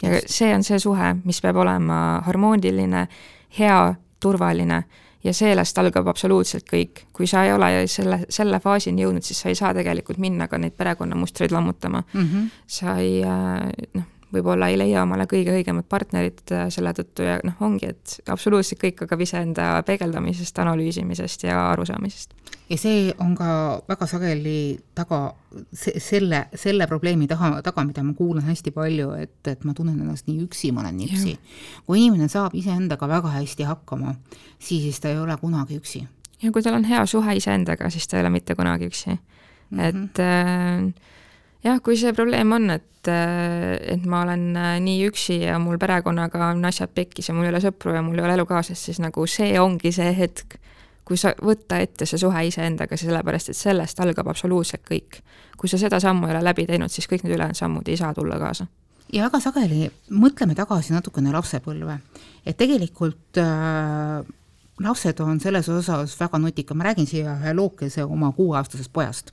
ja 0.01 0.21
see 0.25 0.49
on 0.55 0.65
see 0.65 0.79
suhe, 0.81 1.13
mis 1.25 1.41
peab 1.41 1.61
olema 1.61 1.99
harmooniline, 2.25 3.07
hea, 3.59 3.81
turvaline 4.19 4.83
ja 5.23 5.33
sellest 5.33 5.77
algab 5.77 6.07
absoluutselt 6.07 6.67
kõik. 6.69 7.05
kui 7.13 7.27
sa 7.27 7.43
ei 7.45 7.53
ole 7.53 7.87
selle, 7.91 8.21
selle 8.29 8.59
faasini 8.63 9.03
jõudnud, 9.03 9.25
siis 9.25 9.41
sa 9.41 9.49
ei 9.49 9.57
saa 9.59 9.73
tegelikult 9.77 10.17
minna 10.21 10.47
ka 10.47 10.57
neid 10.57 10.77
perekonnamustreid 10.77 11.51
lammutama 11.51 12.03
mm. 12.13 12.21
-hmm. 12.21 12.49
sa 12.65 12.97
ei 12.97 13.23
äh, 13.23 13.69
noh, 13.93 14.05
võib-olla 14.33 14.67
ei 14.71 14.77
leia 14.79 15.03
omale 15.05 15.23
kõige 15.29 15.53
õigemat 15.55 15.87
partnerit 15.89 16.51
äh, 16.51 16.65
selle 16.73 16.91
tõttu 16.95 17.23
ja 17.23 17.37
noh, 17.47 17.55
ongi, 17.63 17.91
et 17.93 18.17
absoluutselt 18.31 18.81
kõik 18.81 19.03
hakkab 19.05 19.23
iseenda 19.23 19.69
peegeldamisest, 19.87 20.59
analüüsimisest 20.63 21.47
ja 21.47 21.61
arusaamisest. 21.71 22.35
ja 22.69 22.77
see 22.79 23.13
on 23.23 23.35
ka 23.37 23.49
väga 23.87 24.09
sageli 24.09 24.57
taga, 24.95 25.21
selle, 25.71 26.43
selle 26.55 26.87
probleemi 26.87 27.27
taha, 27.27 27.61
taga, 27.63 27.85
mida 27.87 28.03
ma 28.03 28.13
kuulan 28.17 28.43
hästi 28.49 28.75
palju, 28.75 29.13
et, 29.15 29.39
et 29.47 29.63
ma 29.63 29.73
tunnen 29.77 29.99
ennast 30.01 30.27
nii 30.27 30.43
üksi, 30.43 30.73
ma 30.75 30.83
olen 30.83 30.99
nii 30.99 31.09
üksi. 31.13 31.37
kui 31.87 32.03
inimene 32.03 32.27
saab 32.31 32.55
iseendaga 32.55 33.07
väga 33.07 33.31
hästi 33.39 33.69
hakkama, 33.69 34.15
siis 34.59 34.99
ta 34.99 35.13
ei 35.13 35.19
ole 35.23 35.37
kunagi 35.39 35.79
üksi. 35.79 36.03
ja 36.43 36.51
kui 36.51 36.63
tal 36.63 36.81
on 36.81 36.89
hea 36.89 37.05
suhe 37.05 37.39
iseendaga, 37.39 37.89
siis 37.89 38.07
ta 38.07 38.19
ei 38.19 38.25
ole 38.25 38.35
mitte 38.35 38.55
kunagi 38.55 38.91
üksi 38.91 39.15
mm. 39.15 39.79
-hmm. 39.79 39.87
et 39.87 40.19
äh, 40.19 41.15
jah, 41.63 41.81
kui 41.83 41.97
see 41.99 42.13
probleem 42.15 42.51
on, 42.55 42.69
et, 42.77 43.09
et 43.09 44.05
ma 44.09 44.21
olen 44.25 44.47
äh, 44.55 44.77
nii 44.83 45.07
üksi 45.09 45.41
ja 45.45 45.57
mul 45.61 45.79
perekonnaga 45.81 46.51
on 46.51 46.65
asjad 46.69 46.93
pekkis 46.95 47.29
ja 47.29 47.35
mul 47.35 47.47
ei 47.47 47.53
ole 47.55 47.61
sõpru 47.63 47.95
ja 47.95 48.03
mul 48.05 48.19
ei 48.19 48.25
ole 48.27 48.37
elukaaslast, 48.39 48.89
siis 48.89 49.01
nagu 49.03 49.27
see 49.29 49.53
ongi 49.61 49.91
see 49.95 50.13
hetk, 50.17 50.57
kui 51.07 51.19
sa 51.19 51.33
võtta 51.39 51.79
ette 51.83 52.05
see 52.05 52.19
suhe 52.19 52.47
iseendaga, 52.49 52.99
sellepärast 52.99 53.53
et 53.53 53.59
sellest 53.59 53.99
algab 54.03 54.27
absoluutselt 54.33 54.83
kõik. 54.87 55.21
kui 55.57 55.69
sa 55.69 55.79
seda 55.81 55.99
sammu 55.99 56.27
ei 56.27 56.35
ole 56.35 56.43
läbi 56.45 56.67
teinud, 56.69 56.93
siis 56.93 57.07
kõik 57.09 57.23
need 57.23 57.33
ülejäänud 57.33 57.57
sammud 57.57 57.87
ei 57.89 57.97
saa 57.97 58.13
tulla 58.13 58.37
kaasa 58.37 58.67
ja 59.13 59.27
väga 59.27 59.39
sageli 59.41 59.87
mõtleme 60.11 60.55
tagasi 60.55 60.93
natukene 60.93 61.31
lapsepõlve. 61.31 61.99
et 62.45 62.57
tegelikult 62.57 63.39
äh, 63.41 64.25
lapsed 64.83 65.19
on 65.23 65.39
selles 65.39 65.69
osas 65.69 66.15
väga 66.19 66.39
nutikad, 66.41 66.77
ma 66.77 66.89
räägin 66.89 67.07
siia 67.09 67.35
ühe 67.37 67.53
lookese 67.55 68.03
oma 68.03 68.31
kuueaastasest 68.31 68.93
pojast. 68.93 69.31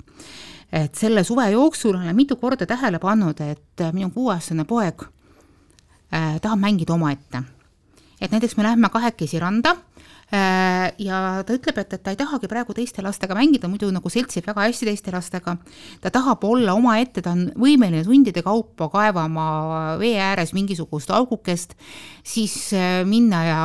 Et 0.74 0.94
selle 0.98 1.22
suve 1.24 1.44
jooksul 1.50 1.94
olen 1.94 2.16
mitu 2.16 2.36
korda 2.36 2.66
tähele 2.66 2.98
pannud, 2.98 3.40
et 3.40 3.82
minu 3.92 4.10
kuueaastane 4.10 4.64
poeg 4.64 5.04
äh, 5.06 6.40
tahab 6.42 6.58
mängida 6.58 6.94
omaette. 6.94 7.42
et 8.20 8.30
näiteks 8.30 8.56
me 8.56 8.62
lähme 8.62 8.88
kahekesi 8.88 9.38
randa 9.38 9.76
Äh, 9.76 9.93
ja 10.34 11.18
ta 11.46 11.54
ütleb, 11.54 11.76
et, 11.78 11.92
et 11.96 12.02
ta 12.02 12.12
ei 12.12 12.18
tahagi 12.18 12.48
praegu 12.50 12.74
teiste 12.76 13.02
lastega 13.04 13.36
mängida, 13.36 13.68
muidu 13.70 13.90
nagu 13.94 14.10
seltsib 14.10 14.46
väga 14.48 14.66
hästi 14.66 14.88
teiste 14.88 15.12
lastega. 15.14 15.56
ta 16.00 16.10
tahab 16.10 16.44
olla 16.44 16.74
omaette, 16.74 17.22
ta 17.22 17.34
on 17.34 17.44
võimeline 17.60 18.04
tundide 18.04 18.42
kaupa 18.42 18.88
kaevama 18.92 19.96
vee 20.00 20.16
ääres 20.20 20.54
mingisugust 20.56 21.10
augukest, 21.14 21.74
siis 22.24 22.56
äh, 22.72 23.02
minna 23.06 23.42
ja 23.44 23.60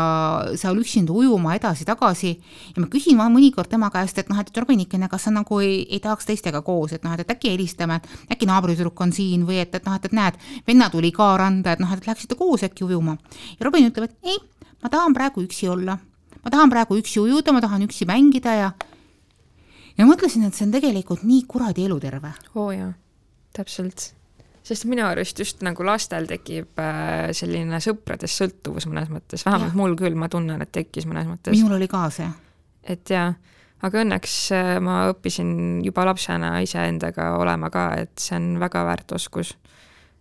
seal 0.59 0.77
üksinda 0.81 1.13
ujuma 1.15 1.55
edasi-tagasi. 1.57 2.35
ja 2.75 2.83
ma 2.83 2.89
küsin 2.91 3.17
mõnikord 3.19 3.69
tema 3.69 3.89
käest, 3.93 4.17
et 4.19 4.29
noh, 4.29 4.39
et 4.39 4.57
Robinike, 4.57 4.99
kas 5.09 5.27
sa 5.27 5.33
nagu 5.33 5.59
ei, 5.63 5.85
ei 5.89 5.99
tahaks 6.03 6.27
teistega 6.29 6.61
koos, 6.61 6.93
et 6.93 7.03
noh, 7.07 7.15
et 7.17 7.29
äkki 7.29 7.53
helistame, 7.53 8.01
äkki 8.31 8.49
naabritüdruk 8.49 9.01
on 9.01 9.13
siin 9.15 9.47
või 9.47 9.61
et, 9.63 9.73
et 9.75 9.85
noh, 9.85 9.95
et, 9.95 10.05
et 10.05 10.13
näed, 10.13 10.37
venna 10.67 10.89
tuli 10.89 11.11
ka 11.15 11.35
randa, 11.39 11.73
et 11.73 11.81
noh, 11.81 11.93
et 11.93 12.05
läheksite 12.05 12.35
koos 12.35 12.63
äkki 12.67 12.85
ujuma. 12.85 13.17
ja 13.57 13.65
Robin 13.65 13.89
ütleb, 13.89 14.09
et 14.09 14.35
ei, 14.35 14.39
ma 14.83 14.89
tahan 14.89 15.15
praegu 15.15 15.43
üksi 15.45 15.69
olla 15.71 15.97
ma 16.43 16.53
tahan 16.53 16.71
praegu 16.71 16.99
üksi 16.99 17.21
ujuda, 17.21 17.53
ma 17.55 17.61
tahan 17.63 17.85
üksi 17.87 18.07
mängida 18.09 18.55
ja 18.55 18.71
ja 19.99 20.07
mõtlesin, 20.07 20.45
et 20.47 20.55
see 20.55 20.67
on 20.67 20.73
tegelikult 20.73 21.25
nii 21.27 21.43
kuradi 21.49 21.85
eluterve. 21.89 22.31
oo 22.55 22.69
oh, 22.69 22.71
jaa, 22.75 22.93
täpselt. 23.55 24.13
sest 24.63 24.85
minu 24.89 25.05
arust 25.07 25.39
just 25.39 25.63
nagu 25.65 25.85
lastel 25.85 26.27
tekib 26.29 26.79
äh, 26.79 27.29
selline 27.35 27.81
sõpradest 27.83 28.41
sõltuvus 28.41 28.87
mõnes 28.89 29.11
mõttes, 29.11 29.45
vähemalt 29.47 29.73
ja. 29.73 29.79
mul 29.79 29.95
küll, 29.99 30.17
ma 30.19 30.29
tunnen, 30.31 30.61
et 30.63 30.71
tekkis 30.75 31.07
mõnes 31.09 31.29
mõttes. 31.29 31.55
minul 31.55 31.77
oli 31.79 31.89
ka 31.91 32.07
see. 32.13 32.29
et 32.95 33.15
jaa, 33.15 33.33
aga 33.85 34.03
õnneks 34.05 34.37
äh, 34.55 34.75
ma 34.83 35.01
õppisin 35.11 35.81
juba 35.85 36.07
lapsena 36.07 36.57
iseendaga 36.63 37.33
olema 37.39 37.71
ka, 37.73 37.89
et 38.05 38.15
see 38.21 38.37
on 38.39 38.53
väga 38.61 38.85
väärt 38.87 39.17
oskus 39.19 39.55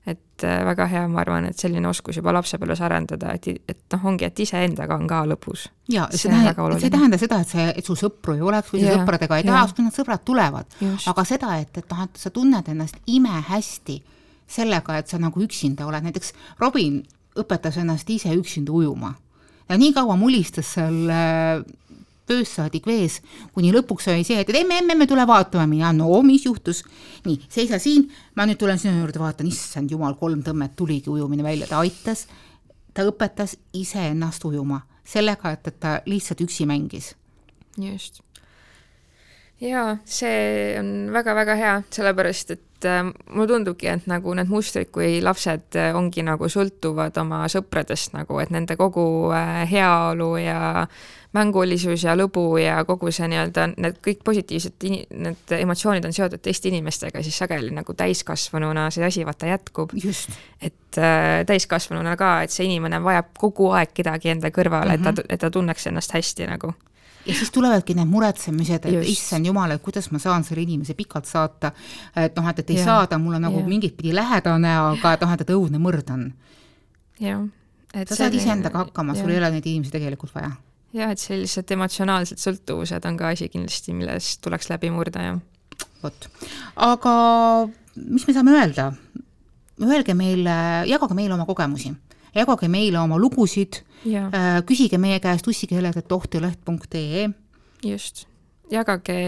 et 0.09 0.45
äh, 0.47 0.61
väga 0.67 0.87
hea, 0.89 1.03
ma 1.11 1.21
arvan, 1.23 1.49
et 1.51 1.61
selline 1.61 1.89
oskus 1.91 2.17
juba 2.19 2.33
lapsepõlves 2.37 2.81
arendada, 2.85 3.35
et, 3.37 3.49
et 3.69 3.81
noh, 3.95 4.07
ongi, 4.11 4.27
et 4.29 4.43
iseendaga 4.45 4.97
on 4.97 5.07
ka 5.11 5.23
lõbus. 5.29 5.67
ja 5.93 6.07
see, 6.11 6.25
see 6.25 6.33
tähendab, 6.33 6.79
see 6.79 6.89
ei 6.89 6.95
tähenda 6.95 7.21
seda, 7.21 7.41
et 7.45 7.53
see, 7.53 7.67
et 7.83 7.91
sul 7.91 7.99
sõpru 8.01 8.37
ei 8.39 8.45
oleks 8.45 8.73
või 8.73 8.85
sa 8.85 8.97
sõpradega 9.01 9.41
ei 9.41 9.49
tahaks, 9.49 9.77
kui 9.77 9.87
need 9.87 9.97
sõbrad 9.99 10.25
tulevad, 10.27 10.79
aga 11.13 11.27
seda, 11.29 11.55
et, 11.63 11.73
et 11.83 11.93
noh, 11.93 12.05
et 12.07 12.23
sa 12.23 12.33
tunned 12.35 12.73
ennast 12.75 13.01
imehästi 13.07 14.01
sellega, 14.49 14.99
et 14.99 15.11
sa 15.13 15.21
nagu 15.21 15.43
üksinda 15.45 15.87
oled, 15.89 16.07
näiteks 16.09 16.33
Robin 16.63 17.03
õpetas 17.39 17.77
ennast 17.83 18.09
ise 18.11 18.33
üksinda 18.35 18.73
ujuma. 18.75 19.13
Ja 19.69 19.77
nii 19.77 19.93
kaua 19.93 20.17
mulistas 20.17 20.71
seal 20.79 21.11
äh, 22.29 22.33
pöössaadik 22.33 22.87
vees, 22.87 23.21
kuni 23.55 23.73
lõpuks 23.75 24.11
oli 24.13 24.25
see, 24.27 24.39
et 24.41 24.51
emme, 24.53 24.79
emme, 24.83 24.95
emme, 24.95 25.07
tule 25.09 25.25
vaatama, 25.27 25.67
mina, 25.71 25.93
no 25.93 26.21
mis 26.23 26.45
juhtus. 26.47 26.85
nii, 27.25 27.41
seisa 27.49 27.79
siin, 27.83 28.09
ma 28.37 28.47
nüüd 28.47 28.61
tulen 28.61 28.79
sinu 28.79 29.01
juurde, 29.01 29.19
vaatan, 29.23 29.49
issand 29.49 29.91
jumal, 29.91 30.15
kolm 30.21 30.43
tõmmet 30.47 30.77
tuligi 30.77 31.11
ujumine 31.11 31.43
välja, 31.43 31.67
ta 31.67 31.81
aitas, 31.81 32.27
ta 32.95 33.07
õpetas 33.09 33.57
iseennast 33.73 34.45
ujuma 34.45 34.83
sellega, 35.09 35.53
et, 35.57 35.67
et 35.71 35.81
ta 35.81 35.99
lihtsalt 36.07 36.45
üksi 36.45 36.67
mängis. 36.69 37.15
just. 37.79 38.23
Jaa, 39.61 39.99
see 40.07 40.79
on 40.79 41.11
väga-väga 41.13 41.59
hea, 41.59 41.75
sellepärast 41.95 42.55
et 42.55 42.87
äh, 42.87 43.03
mulle 43.31 43.51
tundubki, 43.51 43.89
et 43.91 44.07
nagu 44.11 44.35
need 44.39 44.51
mustrid, 44.53 44.91
kui 44.95 45.19
lapsed 45.25 45.79
äh, 45.79 45.95
ongi 45.99 46.23
nagu 46.27 46.51
sõltuvad 46.53 47.19
oma 47.23 47.45
sõpradest 47.51 48.15
nagu, 48.15 48.39
et 48.43 48.53
nende 48.55 48.79
kogu 48.79 49.05
äh, 49.35 49.65
heaolu 49.71 50.35
ja 50.43 50.87
mängulisus 51.37 52.05
ja 52.07 52.15
lõbu 52.17 52.57
ja 52.63 52.79
kogu 52.89 53.11
see 53.13 53.29
nii-öelda 53.29 53.67
need 53.75 53.99
kõik 54.05 54.23
positiivsed, 54.25 54.87
need 55.13 55.53
emotsioonid 55.59 56.07
on 56.09 56.15
seotud 56.17 56.41
teiste 56.45 56.71
inimestega, 56.71 57.21
siis 57.25 57.37
sageli 57.43 57.75
nagu 57.75 57.95
täiskasvanuna 57.95 58.89
see 58.95 59.05
asi 59.05 59.27
vaata 59.29 59.51
jätkub. 59.51 59.93
et 60.63 60.99
äh, 60.99 61.45
täiskasvanuna 61.47 62.17
ka, 62.17 62.43
et 62.47 62.55
see 62.55 62.71
inimene 62.71 63.03
vajab 63.05 63.35
kogu 63.39 63.73
aeg 63.77 63.93
kedagi 63.95 64.33
enda 64.33 64.55
kõrvale 64.55 64.97
mm, 64.97 65.03
-hmm. 65.03 65.09
et 65.09 65.15
ta, 65.17 65.23
mhm. 65.23 65.35
et 65.35 65.41
ta 65.41 65.51
tunneks 65.51 65.87
ennast 65.87 66.15
hästi 66.15 66.47
nagu 66.47 66.73
ja 67.29 67.37
siis 67.37 67.51
tulevadki 67.55 67.97
need 67.99 68.09
muretsemised, 68.11 68.87
et 68.89 68.95
Just. 68.99 69.11
issand 69.13 69.47
jumal, 69.47 69.75
et 69.75 69.83
kuidas 69.85 70.11
ma 70.15 70.21
saan 70.23 70.47
selle 70.47 70.65
inimese 70.65 70.97
pikalt 70.99 71.29
saata. 71.29 71.73
et 72.17 72.37
noh, 72.37 72.49
et, 72.51 72.63
et 72.65 72.71
ei 72.75 72.81
ja. 72.81 72.87
saada, 72.91 73.19
mul 73.23 73.39
on 73.39 73.47
nagu 73.49 73.63
mingit 73.67 73.97
pidi 73.97 74.15
lähedane, 74.17 74.73
aga 74.95 75.13
et 75.17 75.27
noh, 75.27 75.35
et, 75.37 75.45
et 75.45 75.53
õudne 75.57 75.83
mõrd 75.83 76.15
on. 76.15 76.31
jah. 77.23 77.45
sa 78.05 78.23
saad 78.25 78.35
iseendaga 78.35 78.87
hakkama, 78.87 79.17
sul 79.19 79.31
ei 79.35 79.43
ole 79.43 79.53
neid 79.57 79.67
inimesi 79.67 79.95
tegelikult 79.95 80.35
vaja 80.35 80.57
jah, 80.97 81.13
et 81.13 81.21
sellised 81.21 81.75
emotsionaalsed 81.77 82.41
sõltuvused 82.41 83.05
on 83.09 83.19
ka 83.21 83.33
asi 83.35 83.49
kindlasti, 83.53 83.95
millest 83.97 84.41
tuleks 84.45 84.71
läbi 84.73 84.91
murda, 84.95 85.25
jah. 85.31 85.41
vot, 86.03 86.29
aga 86.89 87.15
mis 88.09 88.27
me 88.29 88.37
saame 88.37 88.57
öelda? 88.57 88.93
Öelge 89.79 90.15
meile, 90.19 90.55
jagage 90.91 91.15
meile 91.15 91.37
oma 91.37 91.47
kogemusi, 91.47 91.93
jagage 92.35 92.69
meile 92.69 93.01
oma 93.01 93.19
lugusid, 93.21 93.83
äh, 94.07 94.63
küsige 94.67 94.99
meie 94.99 95.21
käest 95.21 95.47
ussikeeled.ohtileht.ee. 95.49 97.29
just, 97.85 98.27
jagage 98.71 99.19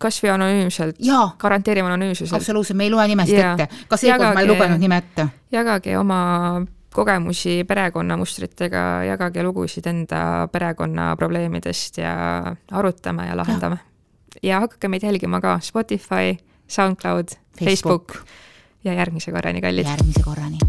kas 0.00 0.18
või 0.22 0.32
anonüümselt, 0.34 1.00
garanteerime 1.38 1.88
anonüümsuse. 1.88 2.36
absoluutselt, 2.36 2.76
me 2.76 2.86
ei 2.86 2.92
loe 2.92 3.06
nimest 3.08 3.32
ja. 3.32 3.52
ette, 3.54 3.84
ka 3.88 3.98
seekord 4.00 4.36
ma 4.36 4.44
ei 4.44 4.50
lugenud 4.50 4.82
nime 4.82 5.00
ette. 5.02 5.28
jagage 5.52 5.96
oma 5.98 6.20
kogemusi 6.96 7.60
perekonnamustritega, 7.68 8.82
jagage 9.10 9.44
lugusid 9.44 9.86
enda 9.90 10.48
perekonna 10.52 11.10
probleemidest 11.20 12.00
ja 12.00 12.14
arutame 12.72 13.28
ja 13.28 13.36
lahendame. 13.36 13.78
ja 14.42 14.60
hakake 14.64 14.88
meid 14.88 15.04
jälgima 15.04 15.40
ka 15.40 15.58
Spotify, 15.60 16.36
SoundCloud, 16.68 17.36
Facebook, 17.58 18.12
Facebook 18.12 18.18
ja 18.84 18.94
järgmise 18.94 19.32
korrani, 19.32 19.60
kallid. 19.60 19.86
järgmise 19.86 20.22
korrani 20.24 20.65